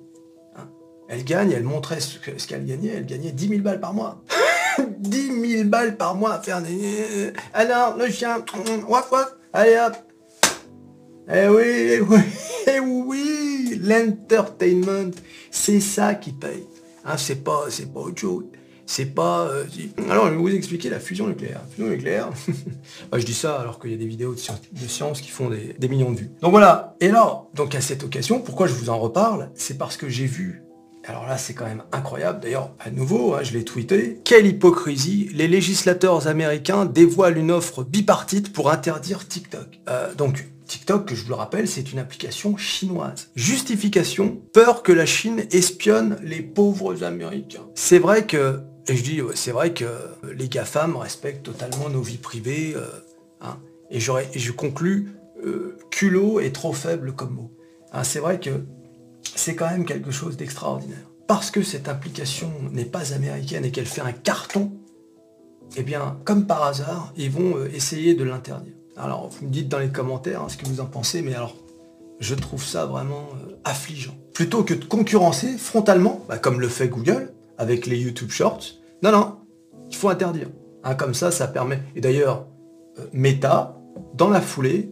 Hein. 0.57 0.69
Elle 1.09 1.25
gagne, 1.25 1.51
elle 1.51 1.65
montrait 1.65 2.01
ce 2.01 2.19
qu'elle 2.47 2.67
gagnait, 2.67 2.95
elle 2.97 3.07
gagnait 3.07 3.33
10 3.33 3.49
000 3.49 3.61
balles 3.63 3.81
par 3.81 3.95
mois. 3.95 4.23
10 4.99 5.51
000 5.57 5.65
balles 5.69 5.97
par 5.97 6.15
mois 6.15 6.35
à 6.35 6.43
faire 6.43 6.61
des... 6.63 7.33
Alors, 7.55 7.97
le 7.97 8.11
chien, 8.11 8.45
waf 8.89 9.11
waf, 9.11 9.37
allez 9.53 9.77
hop. 9.77 9.97
Eh 11.29 11.49
oui, 11.49 11.65
eh 11.65 12.01
oui, 12.01 12.19
eh 12.69 12.81
oui, 12.81 13.81
l'entertainment, 13.83 15.11
c'est 15.51 15.81
ça 15.81 16.15
qui 16.15 16.33
paye. 16.33 16.67
Hein, 17.05 17.17
c'est 17.17 17.43
pas, 17.43 17.65
c'est 17.69 17.93
pas 17.93 18.01
autre 18.01 18.21
chose. 18.21 18.45
C'est 18.87 19.15
pas... 19.15 19.49
euh, 19.49 19.65
Alors, 20.09 20.27
je 20.27 20.33
vais 20.33 20.37
vous 20.37 20.55
expliquer 20.55 20.89
la 20.89 21.01
fusion 21.01 21.27
nucléaire. 21.27 21.61
Fusion 21.71 21.89
nucléaire, 21.89 22.31
Bah, 23.11 23.19
je 23.19 23.27
dis 23.27 23.35
ça 23.35 23.61
alors 23.61 23.81
qu'il 23.81 23.91
y 23.91 23.95
a 23.95 23.99
des 23.99 24.07
vidéos 24.07 24.35
de 24.35 24.39
science, 24.89 25.21
qui 25.21 25.31
font 25.31 25.51
des, 25.51 25.89
millions 25.89 26.13
de 26.13 26.19
vues. 26.19 26.31
Donc 26.41 26.53
voilà. 26.53 26.97
Et 27.01 27.09
alors, 27.09 27.51
donc 27.55 27.75
à 27.75 27.81
cette 27.81 28.05
occasion, 28.05 28.41
pourquoi 28.41 28.67
je 28.67 28.75
vous 28.75 28.91
en 28.91 28.99
reparle? 28.99 29.51
C'est 29.55 29.77
parce 29.77 29.97
que 29.97 30.09
j'ai 30.09 30.27
vu 30.27 30.63
alors 31.09 31.25
là, 31.25 31.39
c'est 31.39 31.55
quand 31.55 31.67
même 31.67 31.85
incroyable. 31.93 32.41
D'ailleurs, 32.41 32.73
à 32.81 32.91
nouveau, 32.91 33.35
hein, 33.35 33.45
je 33.45 33.53
l'ai 33.53 33.63
tweeté. 33.65 34.21
Quelle 34.25 34.45
hypocrisie 34.45 35.31
Les 35.33 35.47
législateurs 35.47 36.27
américains 36.27 36.85
dévoilent 36.85 37.39
une 37.39 37.53
offre 37.53 37.85
bipartite 37.85 38.53
pour 38.53 38.73
interdire 38.73 39.29
TikTok. 39.29 39.79
Euh, 39.89 40.13
donc, 40.15 40.49
TikTok, 40.67 41.07
que 41.07 41.15
je 41.15 41.23
vous 41.23 41.29
le 41.29 41.37
rappelle, 41.37 41.69
c'est 41.69 41.93
une 41.93 42.01
application 42.01 42.57
chinoise. 42.57 43.31
Justification, 43.37 44.41
peur 44.53 44.83
que 44.83 44.91
la 44.93 45.07
Chine 45.07 45.45
espionne 45.53 46.19
les 46.25 46.43
pauvres 46.43 47.05
Américains. 47.05 47.69
C'est 47.77 48.01
vrai 48.01 48.27
que, 48.27 48.61
et 48.89 48.97
je 48.97 49.03
dis, 49.03 49.21
c'est 49.35 49.51
vrai 49.51 49.73
que 49.75 49.85
les 50.33 50.49
GAFAM 50.49 50.97
respectent 50.97 51.45
totalement 51.45 51.89
nos 51.89 52.03
vies 52.03 52.19
privées. 52.19 52.75
euh, 52.77 52.87
hein. 53.41 53.59
et, 53.91 53.99
je 53.99 54.53
conclus, 54.53 55.13
euh, 55.45 55.77
culot 55.91 56.39
est 56.41 56.55
trop 56.55 56.73
faible 56.73 57.13
comme 57.13 57.35
mot. 57.35 57.51
Hein, 57.93 58.05
c'est 58.05 58.21
vrai 58.21 58.39
que 58.39 58.51
c'est 59.35 59.57
quand 59.57 59.69
même 59.69 59.85
quelque 59.85 60.13
chose 60.13 60.37
d'extraordinaire. 60.37 61.11
Parce 61.27 61.51
que 61.51 61.63
cette 61.63 61.89
application 61.89 62.53
n'est 62.71 62.85
pas 62.85 63.13
américaine 63.13 63.65
et 63.65 63.73
qu'elle 63.73 63.87
fait 63.87 64.03
un 64.03 64.13
carton, 64.13 64.73
eh 65.77 65.83
bien, 65.83 66.19
comme 66.25 66.47
par 66.47 66.63
hasard, 66.63 67.13
ils 67.17 67.31
vont 67.31 67.57
euh, 67.57 67.69
essayer 67.75 68.15
de 68.15 68.23
l'interdire. 68.23 68.75
Alors, 68.97 69.29
vous 69.29 69.47
me 69.47 69.51
dites 69.51 69.69
dans 69.69 69.81
les 69.81 69.89
commentaires 69.89 70.43
hein, 70.43 70.49
ce 70.49 70.57
que 70.57 70.65
vous 70.65 70.81
en 70.81 70.87
pensez, 70.87 71.23
mais 71.23 71.35
alors, 71.35 71.57
je 72.21 72.37
trouve 72.37 72.65
ça 72.65 72.87
vraiment 72.87 73.29
affligeant. 73.65 74.17
Plutôt 74.33 74.63
que 74.63 74.75
de 74.75 74.85
concurrencer 74.85 75.59
frontalement, 75.59 76.25
bah, 76.29 76.39
comme 76.39 76.61
le 76.61 76.69
fait 76.69 76.89
Google, 76.89 77.35
avec 77.59 77.87
les 77.87 77.99
YouTube 77.99 78.31
Shorts, 78.31 78.63
non, 79.03 79.13
non, 79.13 79.39
il 79.91 79.97
faut 79.97 80.09
interdire. 80.09 80.49
Hein, 80.85 80.95
comme 80.95 81.15
ça, 81.15 81.31
ça 81.31 81.49
permet... 81.49 81.83
Et 81.95 82.01
d'ailleurs, 82.01 82.47
euh, 82.99 83.07
Meta, 83.13 83.77
dans 84.15 84.31
la 84.31 84.41
foulée, 84.41 84.91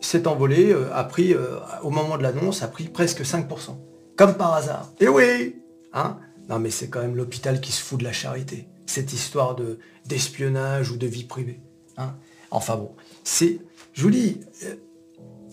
s'est 0.00 0.26
envolé, 0.26 0.72
euh, 0.72 0.94
a 0.94 1.04
pris, 1.04 1.34
euh, 1.34 1.58
au 1.82 1.90
moment 1.90 2.18
de 2.18 2.22
l'annonce, 2.22 2.62
a 2.62 2.68
pris 2.68 2.84
presque 2.84 3.22
5%. 3.22 3.76
Comme 4.16 4.34
par 4.34 4.54
hasard. 4.54 4.92
Et 5.00 5.08
oui 5.08 5.56
hein? 5.92 6.18
Non 6.48 6.58
mais 6.58 6.70
c'est 6.70 6.88
quand 6.88 7.00
même 7.00 7.16
l'hôpital 7.16 7.60
qui 7.60 7.72
se 7.72 7.82
fout 7.82 7.98
de 7.98 8.04
la 8.04 8.12
charité. 8.12 8.68
Cette 8.86 9.12
histoire 9.12 9.56
de 9.56 9.78
d'espionnage 10.06 10.90
ou 10.90 10.96
de 10.96 11.06
vie 11.06 11.24
privée. 11.24 11.60
Hein? 11.96 12.14
Enfin 12.50 12.76
bon, 12.76 12.92
c'est... 13.24 13.58
Je 13.92 14.02
vous 14.02 14.10
dis, 14.10 14.40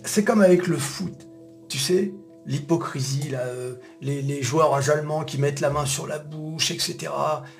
c'est 0.03 0.23
comme 0.23 0.41
avec 0.41 0.67
le 0.67 0.77
foot. 0.77 1.27
Tu 1.67 1.79
sais, 1.79 2.13
l'hypocrisie, 2.45 3.31
euh, 3.33 3.75
les, 4.01 4.41
joueurs 4.41 4.73
allemands 4.89 5.23
qui 5.23 5.37
mettent 5.37 5.61
la 5.61 5.69
main 5.69 5.85
sur 5.85 6.07
la 6.07 6.19
bouche, 6.19 6.71
etc. 6.71 7.11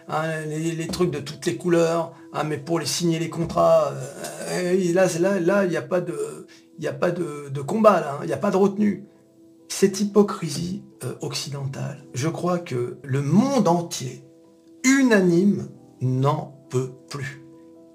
hein, 0.08 0.24
les, 0.48 0.88
trucs 0.88 1.12
de 1.12 1.20
toutes 1.20 1.46
les 1.46 1.56
couleurs, 1.56 2.14
hein, 2.34 2.44
mais 2.44 2.58
pour 2.58 2.80
les 2.80 2.86
signer 2.86 3.20
les 3.20 3.30
contrats, 3.30 3.94
euh, 4.50 4.74
et 4.74 4.94
là, 4.94 5.08
là, 5.20 5.40
là, 5.40 5.66
il 5.66 5.70
n'y 5.70 5.78
a 5.78 5.82
pas 5.82 6.02
de, 6.02 6.48
n'y 6.80 6.88
a 6.88 6.94
pas 6.94 7.12
de, 7.12 7.62
combat 7.62 8.00
hein, 8.00 8.20
il 8.24 8.28
n'y 8.28 8.34
a 8.34 8.38
pas 8.38 8.52
de 8.52 8.58
retenue. 8.58 9.06
Cette 9.70 10.00
hypocrisie 10.02 10.84
euh, 11.04 11.14
occidentale, 11.22 12.06
je 12.14 12.28
crois 12.28 12.60
que 12.60 12.98
le 13.04 13.22
monde 13.22 13.68
entier, 13.68 14.24
unanime, 14.84 15.70
n'en 16.02 16.54
peut 16.70 16.92
plus. 17.10 17.43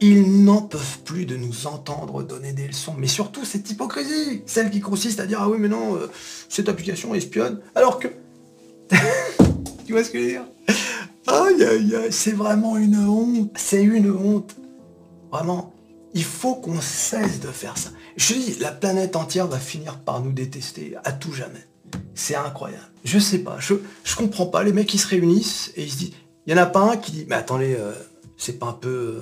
Ils 0.00 0.44
n'en 0.44 0.62
peuvent 0.62 0.98
plus 1.04 1.26
de 1.26 1.36
nous 1.36 1.66
entendre 1.66 2.22
donner 2.22 2.52
des 2.52 2.68
leçons, 2.68 2.94
mais 2.96 3.08
surtout 3.08 3.44
cette 3.44 3.68
hypocrisie, 3.70 4.42
celle 4.46 4.70
qui 4.70 4.80
consiste 4.80 5.18
à 5.18 5.26
dire 5.26 5.40
ah 5.42 5.48
oui 5.48 5.58
mais 5.58 5.68
non, 5.68 5.96
euh, 5.96 6.08
cette 6.48 6.68
application 6.68 7.14
espionne, 7.14 7.60
alors 7.74 7.98
que 7.98 8.08
tu 9.86 9.92
vois 9.92 10.04
ce 10.04 10.10
que 10.10 10.18
je 10.18 10.24
veux 10.24 10.30
dire? 10.30 10.44
Aïe 11.26 11.64
aïe 11.64 11.96
aïe, 11.96 12.12
c'est 12.12 12.32
vraiment 12.32 12.76
une 12.76 12.96
honte, 12.96 13.50
c'est 13.56 13.82
une 13.82 14.10
honte. 14.10 14.56
Vraiment, 15.30 15.74
il 16.14 16.24
faut 16.24 16.54
qu'on 16.54 16.80
cesse 16.80 17.40
de 17.40 17.48
faire 17.48 17.76
ça. 17.76 17.90
Je 18.16 18.34
dis, 18.34 18.56
la 18.60 18.72
planète 18.72 19.14
entière 19.14 19.46
va 19.46 19.58
finir 19.58 19.98
par 19.98 20.22
nous 20.22 20.32
détester 20.32 20.94
à 21.04 21.12
tout 21.12 21.32
jamais. 21.32 21.66
C'est 22.14 22.34
incroyable. 22.34 22.90
Je 23.04 23.18
sais 23.18 23.38
pas, 23.38 23.56
je, 23.58 23.74
je 24.04 24.16
comprends 24.16 24.46
pas. 24.46 24.62
Les 24.62 24.72
mecs, 24.72 24.92
ils 24.94 24.98
se 24.98 25.06
réunissent 25.06 25.72
et 25.76 25.84
ils 25.84 25.90
se 25.90 25.96
disent, 25.98 26.12
il 26.46 26.52
y 26.52 26.54
en 26.54 26.62
a 26.62 26.66
pas 26.66 26.80
un 26.80 26.96
qui 26.96 27.12
dit, 27.12 27.26
mais 27.28 27.36
attendez, 27.36 27.76
euh, 27.78 27.92
c'est 28.36 28.58
pas 28.58 28.66
un 28.66 28.72
peu 28.72 28.88
euh, 28.88 29.20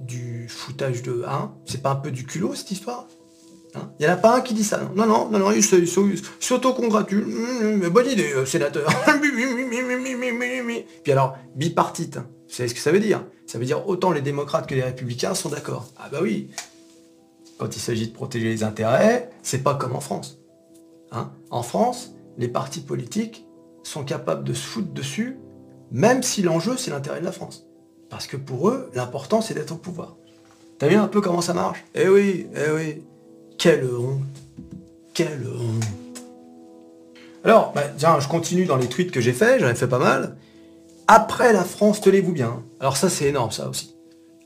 du 0.00 0.48
foutage 0.48 1.02
de... 1.02 1.24
Hein 1.26 1.54
c'est 1.64 1.82
pas 1.82 1.90
un 1.90 1.96
peu 1.96 2.10
du 2.10 2.24
culot, 2.24 2.54
cette 2.54 2.70
histoire? 2.70 3.06
Hein? 3.74 3.90
Il 3.98 4.06
y 4.06 4.08
en 4.08 4.12
a 4.12 4.16
pas 4.16 4.36
un 4.36 4.40
qui 4.40 4.54
dit 4.54 4.64
ça. 4.64 4.80
Non, 4.94 5.06
non, 5.06 5.28
non, 5.30 5.38
non, 5.38 5.50
il 5.52 5.62
s'auto-congratule. 5.62 7.24
Hum, 7.24 7.82
hum, 7.82 7.88
Bonne 7.88 8.08
idée, 8.10 8.32
sénateur. 8.46 8.88
Puis 11.02 11.12
alors, 11.12 11.36
bipartite. 11.54 12.16
hein. 12.18 12.26
Vous 12.48 12.54
savez 12.54 12.68
ce 12.68 12.74
que 12.74 12.80
ça 12.80 12.92
veut 12.92 13.00
dire? 13.00 13.24
Ça 13.46 13.58
veut 13.58 13.64
dire 13.64 13.86
autant 13.88 14.12
les 14.12 14.22
démocrates 14.22 14.68
que 14.68 14.74
les 14.74 14.82
républicains 14.82 15.34
sont 15.34 15.48
d'accord. 15.48 15.92
Ah 15.96 16.08
bah 16.10 16.18
oui. 16.22 16.50
Quand 17.58 17.74
il 17.74 17.80
s'agit 17.80 18.08
de 18.08 18.12
protéger 18.12 18.48
les 18.48 18.62
intérêts, 18.64 19.30
c'est 19.42 19.62
pas 19.62 19.74
comme 19.74 19.96
en 19.96 20.00
France. 20.00 20.38
Hein 21.12 21.32
en 21.50 21.62
France, 21.62 22.12
les 22.38 22.48
partis 22.48 22.80
politiques 22.80 23.46
sont 23.82 24.04
capables 24.04 24.44
de 24.44 24.52
se 24.52 24.66
foutre 24.66 24.92
dessus, 24.92 25.38
même 25.90 26.22
si 26.22 26.42
l'enjeu 26.42 26.76
c'est 26.76 26.90
l'intérêt 26.90 27.20
de 27.20 27.24
la 27.24 27.32
France. 27.32 27.65
Parce 28.10 28.26
que 28.26 28.36
pour 28.36 28.68
eux, 28.68 28.90
l'important 28.94 29.40
c'est 29.40 29.54
d'être 29.54 29.72
au 29.72 29.76
pouvoir. 29.76 30.16
T'as 30.78 30.88
vu 30.88 30.96
un 30.96 31.08
peu 31.08 31.20
comment 31.20 31.40
ça 31.40 31.54
marche? 31.54 31.84
Eh 31.94 32.08
oui, 32.08 32.48
eh 32.54 32.70
oui. 32.70 33.02
Quelle 33.58 33.84
honte. 33.84 34.20
Quelle 35.14 35.46
honte. 35.46 35.84
Alors, 37.44 37.72
bah, 37.72 37.84
tiens, 37.96 38.18
je 38.20 38.28
continue 38.28 38.66
dans 38.66 38.76
les 38.76 38.88
tweets 38.88 39.10
que 39.10 39.20
j'ai 39.20 39.32
fait, 39.32 39.60
j'en 39.60 39.68
ai 39.68 39.74
fait 39.74 39.88
pas 39.88 39.98
mal. 39.98 40.36
Après 41.08 41.52
la 41.52 41.64
France, 41.64 42.00
tenez-vous 42.00 42.32
bien. 42.32 42.64
Alors 42.80 42.96
ça, 42.96 43.08
c'est 43.08 43.26
énorme, 43.26 43.52
ça 43.52 43.68
aussi. 43.68 43.94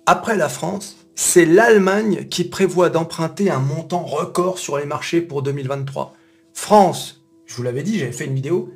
Après 0.06 0.36
la 0.36 0.48
France, 0.48 0.96
c'est 1.14 1.46
l'Allemagne 1.46 2.26
qui 2.28 2.44
prévoit 2.44 2.90
d'emprunter 2.90 3.50
un 3.50 3.58
montant 3.58 4.04
record 4.04 4.58
sur 4.58 4.76
les 4.78 4.84
marchés 4.84 5.20
pour 5.20 5.42
2023. 5.42 6.14
France, 6.52 7.24
je 7.46 7.56
vous 7.56 7.62
l'avais 7.62 7.82
dit, 7.82 7.98
j'avais 7.98 8.12
fait 8.12 8.26
une 8.26 8.34
vidéo, 8.34 8.70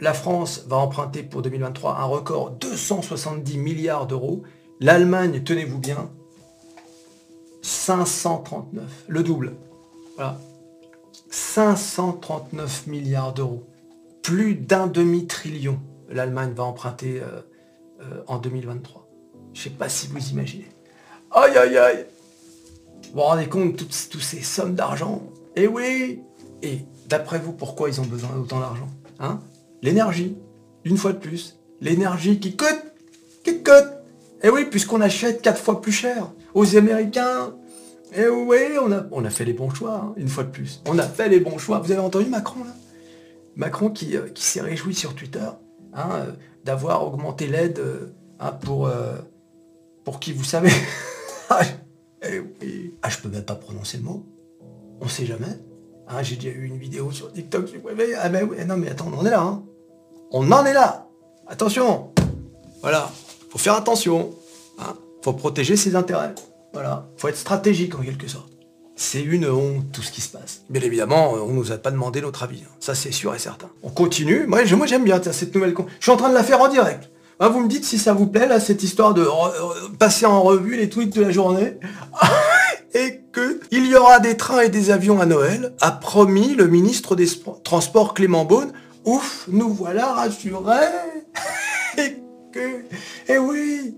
la 0.00 0.14
France 0.14 0.64
va 0.66 0.76
emprunter 0.76 1.22
pour 1.22 1.42
2023 1.42 1.96
un 1.98 2.04
record 2.04 2.50
270 2.52 3.58
milliards 3.58 4.06
d'euros. 4.06 4.42
L'Allemagne, 4.80 5.42
tenez-vous 5.44 5.78
bien, 5.78 6.10
539, 7.62 9.04
le 9.08 9.22
double. 9.22 9.52
Voilà. 10.16 10.38
539 11.30 12.86
milliards 12.88 13.32
d'euros. 13.32 13.64
Plus 14.22 14.54
d'un 14.54 14.86
demi-trillion, 14.86 15.80
l'Allemagne 16.08 16.52
va 16.52 16.64
emprunter 16.64 17.20
euh, 17.20 17.40
euh, 18.02 18.22
en 18.26 18.38
2023. 18.38 19.08
Je 19.54 19.58
ne 19.58 19.64
sais 19.64 19.70
pas 19.70 19.88
si 19.88 20.08
vous 20.08 20.30
imaginez. 20.30 20.68
Aïe 21.30 21.56
aïe 21.56 21.76
aïe 21.76 22.06
Vous 23.04 23.14
vous 23.14 23.20
rendez 23.20 23.48
compte 23.48 23.76
toutes, 23.76 24.08
toutes 24.10 24.22
ces 24.22 24.42
sommes 24.42 24.74
d'argent? 24.74 25.22
Eh 25.56 25.66
oui 25.66 26.22
Et 26.62 26.80
d'après 27.08 27.38
vous, 27.38 27.52
pourquoi 27.52 27.88
ils 27.88 28.00
ont 28.00 28.06
besoin 28.06 28.30
d'autant 28.30 28.60
d'argent 28.60 28.88
hein? 29.20 29.40
L'énergie, 29.82 30.38
une 30.84 30.96
fois 30.96 31.12
de 31.12 31.18
plus. 31.18 31.58
L'énergie 31.80 32.38
qui 32.38 32.56
coûte 32.56 32.82
Qui 33.44 33.62
coûte 33.62 33.90
Eh 34.42 34.48
oui, 34.48 34.66
puisqu'on 34.70 35.00
achète 35.00 35.42
quatre 35.42 35.60
fois 35.60 35.80
plus 35.80 35.92
cher 35.92 36.32
aux 36.54 36.76
Américains. 36.76 37.54
Eh 38.14 38.28
oui, 38.28 38.58
on 38.80 38.92
a, 38.92 39.04
on 39.10 39.24
a 39.24 39.30
fait 39.30 39.44
les 39.44 39.54
bons 39.54 39.70
choix, 39.70 39.94
hein, 39.94 40.14
une 40.16 40.28
fois 40.28 40.44
de 40.44 40.50
plus. 40.50 40.82
On 40.86 40.98
a 40.98 41.02
fait 41.02 41.28
les 41.28 41.40
bons 41.40 41.58
choix. 41.58 41.78
Vous 41.80 41.90
avez 41.90 42.00
entendu 42.00 42.26
Macron 42.26 42.62
là? 42.64 42.70
Macron 43.56 43.90
qui, 43.90 44.16
euh, 44.16 44.28
qui 44.28 44.44
s'est 44.44 44.60
réjoui 44.60 44.94
sur 44.94 45.14
Twitter 45.14 45.46
hein, 45.92 46.08
euh, 46.12 46.32
d'avoir 46.64 47.06
augmenté 47.06 47.46
l'aide 47.46 47.78
euh, 47.78 48.14
hein, 48.38 48.52
pour, 48.52 48.90
pour 50.04 50.20
qui 50.20 50.32
vous 50.32 50.44
savez. 50.44 50.70
ah, 51.50 51.60
eh 52.22 52.38
oui. 52.38 52.94
ah, 53.02 53.08
je 53.08 53.18
peux 53.18 53.28
même 53.28 53.44
pas 53.44 53.56
prononcer 53.56 53.98
le 53.98 54.04
mot. 54.04 54.26
On 55.00 55.08
sait 55.08 55.26
jamais. 55.26 55.58
J'ai 56.22 56.36
déjà 56.36 56.50
eu 56.50 56.66
une 56.66 56.76
vidéo 56.76 57.10
sur 57.10 57.32
TikTok. 57.32 57.70
Ah 58.20 58.28
ben 58.28 58.46
oui, 58.48 58.58
non 58.66 58.76
mais 58.76 58.90
attends, 58.90 59.10
on 59.16 59.24
est 59.24 59.30
là. 59.30 59.62
Hein. 60.32 60.38
On 60.38 60.50
en 60.52 60.64
est 60.64 60.72
là. 60.72 61.06
Attention. 61.48 62.10
Voilà. 62.80 63.10
Faut 63.50 63.58
faire 63.58 63.74
attention. 63.74 64.30
Hein. 64.78 64.94
Faut 65.22 65.32
protéger 65.32 65.76
ses 65.76 65.94
intérêts. 65.94 66.34
Voilà. 66.72 67.06
Faut 67.16 67.28
être 67.28 67.36
stratégique 67.36 67.94
en 67.94 68.02
quelque 68.02 68.28
sorte. 68.28 68.48
C'est 68.96 69.22
une 69.22 69.48
honte 69.48 69.90
tout 69.92 70.02
ce 70.02 70.12
qui 70.12 70.20
se 70.20 70.28
passe. 70.28 70.62
Bien 70.70 70.82
évidemment, 70.82 71.32
on 71.32 71.52
nous 71.52 71.72
a 71.72 71.78
pas 71.78 71.90
demandé 71.90 72.20
notre 72.20 72.42
avis. 72.42 72.62
Hein. 72.64 72.72
Ça 72.80 72.94
c'est 72.94 73.12
sûr 73.12 73.34
et 73.34 73.38
certain. 73.38 73.68
On 73.82 73.90
continue. 73.90 74.46
Moi, 74.46 74.64
j'aime 74.64 75.04
bien 75.04 75.20
cette 75.22 75.54
nouvelle. 75.54 75.74
Je 75.98 76.02
suis 76.02 76.12
en 76.12 76.16
train 76.16 76.28
de 76.28 76.34
la 76.34 76.44
faire 76.44 76.60
en 76.60 76.68
direct. 76.68 77.10
Ah, 77.40 77.48
vous 77.48 77.60
me 77.60 77.68
dites 77.68 77.84
si 77.84 77.98
ça 77.98 78.12
vous 78.12 78.26
plaît, 78.26 78.46
là, 78.46 78.60
cette 78.60 78.82
histoire 78.82 79.14
de 79.14 79.26
passer 79.98 80.26
en 80.26 80.42
revue 80.42 80.76
les 80.76 80.88
tweets 80.88 81.14
de 81.16 81.22
la 81.22 81.32
journée. 81.32 81.78
et 82.94 83.20
que 83.32 83.60
il 83.70 83.86
y 83.86 83.96
aura 83.96 84.20
des 84.20 84.36
trains 84.36 84.60
et 84.60 84.68
des 84.68 84.90
avions 84.90 85.20
à 85.20 85.26
Noël, 85.26 85.72
a 85.80 85.90
promis 85.90 86.54
le 86.54 86.68
ministre 86.68 87.16
des 87.16 87.26
Transports 87.64 88.14
Clément 88.14 88.44
Beaune. 88.44 88.72
Ouf, 89.04 89.48
nous 89.50 89.72
voilà 89.72 90.12
rassurés. 90.12 90.86
et 91.98 92.16
et 93.28 93.38
oui, 93.38 93.96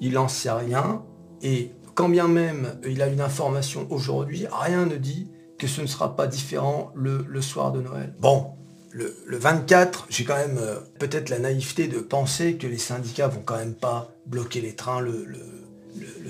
il 0.00 0.16
en 0.18 0.28
sait 0.28 0.50
rien. 0.50 1.02
Et 1.42 1.72
quand 1.94 2.08
bien 2.08 2.28
même 2.28 2.78
il 2.86 3.02
a 3.02 3.08
une 3.08 3.20
information 3.20 3.86
aujourd'hui, 3.90 4.46
rien 4.50 4.86
ne 4.86 4.96
dit 4.96 5.30
que 5.58 5.66
ce 5.66 5.80
ne 5.80 5.86
sera 5.86 6.16
pas 6.16 6.26
différent 6.26 6.90
le, 6.94 7.24
le 7.28 7.42
soir 7.42 7.72
de 7.72 7.80
Noël. 7.80 8.14
Bon, 8.18 8.52
le, 8.92 9.38
24, 9.38 10.06
j'ai 10.10 10.24
quand 10.24 10.36
même 10.36 10.58
euh, 10.58 10.76
peut-être 10.98 11.30
la 11.30 11.38
naïveté 11.38 11.88
de 11.88 11.98
penser 11.98 12.56
que 12.56 12.66
les 12.66 12.78
syndicats 12.78 13.28
vont 13.28 13.42
quand 13.44 13.56
même 13.56 13.74
pas 13.74 14.12
bloquer 14.26 14.60
les 14.60 14.74
trains 14.74 15.00
le, 15.00 15.24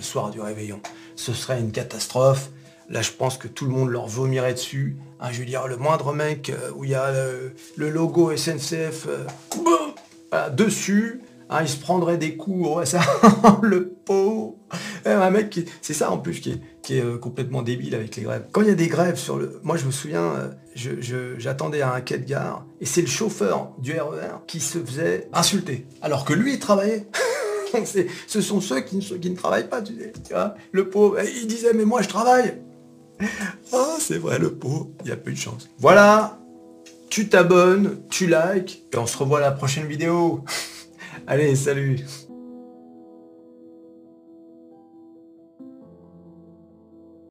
soir 0.01 0.31
du 0.31 0.41
réveillon. 0.41 0.81
Ce 1.15 1.33
serait 1.33 1.61
une 1.61 1.71
catastrophe. 1.71 2.51
Là, 2.89 3.03
je 3.03 3.11
pense 3.11 3.39
que 3.39 3.49
tout 3.49 3.65
le 3.65 3.71
monde 3.71 3.91
leur 3.91 4.07
vomirait 4.07 4.55
dessus. 4.55 4.97
Hein, 5.21 5.29
je 5.33 5.39
veux 5.39 5.45
dire, 5.45 5.67
le 5.69 5.77
moindre 5.77 6.13
mec 6.13 6.51
euh, 6.51 6.71
où 6.75 6.85
il 6.85 6.91
y 6.91 6.95
a 6.95 7.13
le, 7.77 7.91
logo 7.91 8.37
SNCF 8.37 9.07
euh, 9.07 10.51
dessus, 10.51 11.21
hein, 11.49 11.61
il 11.63 11.69
se 11.69 11.79
prendrait 11.79 12.19
des 12.19 12.37
coups 12.37 12.95
le 13.63 13.89
pot. 13.89 14.59
Un 15.05 15.31
mec 15.31 15.59
C'est 15.81 15.95
ça 15.95 16.11
en 16.11 16.19
plus 16.19 16.41
qui 16.41 16.61
est, 16.91 17.01
euh, 17.01 17.19
complètement 17.19 17.63
débile 17.63 17.95
avec 17.95 18.17
les 18.17 18.23
grèves. 18.23 18.47
Quand 18.53 18.63
il 18.63 18.69
y 18.69 18.71
a 18.71 18.75
des 18.75 18.89
grèves 18.89 19.17
sur 19.17 19.37
le. 19.39 19.61
Moi 19.63 19.77
je 19.77 19.87
me 19.87 19.91
souviens, 19.91 20.51
j'attendais 20.75 21.83
à 21.83 21.95
un 21.95 22.01
quai 22.01 22.19
de 22.19 22.25
gare, 22.25 22.65
et 22.81 22.87
c'est 22.87 23.03
le 23.03 23.07
chauffeur 23.07 23.73
du 23.79 23.93
RER 23.93 24.17
e 24.17 24.29
qui 24.47 24.61
se 24.61 24.79
faisait 24.79 25.29
insulter. 25.33 25.87
Alors 26.03 26.25
que 26.25 26.33
lui 26.33 26.55
il 26.55 26.59
travaillait. 26.59 27.07
ce 28.27 28.41
sont 28.41 28.61
ceux 28.61 28.81
qui 28.81 28.97
ne, 28.97 29.37
travaillent 29.37 29.69
pas, 29.69 29.83
tu, 29.83 29.95
sais, 29.95 30.13
vois. 30.31 30.55
Le 30.73 30.89
pauvre, 30.89 31.19
il 31.23 31.47
disait, 31.47 31.73
mais 31.73 31.85
moi 31.85 32.03
je 32.03 32.09
travaille. 32.09 32.59
Ah, 33.73 33.97
c'est 33.99 34.19
vrai, 34.19 34.39
le 34.39 34.53
pauvre, 34.53 34.89
il 35.01 35.07
n'y 35.07 35.13
a 35.13 35.17
plus 35.17 35.33
de 35.33 35.39
chance. 35.39 35.69
Voilà, 35.79 36.39
tu 37.11 37.29
t'abonnes, 37.29 37.99
tu 38.11 38.27
likes, 38.27 38.85
et 38.93 38.97
on 38.97 39.07
se 39.07 39.17
revoit 39.17 39.39
à 39.39 39.43
la 39.43 39.53
prochaine 39.53 39.87
vidéo. 39.87 40.45
Allez, 41.27 41.55
salut 41.57 42.01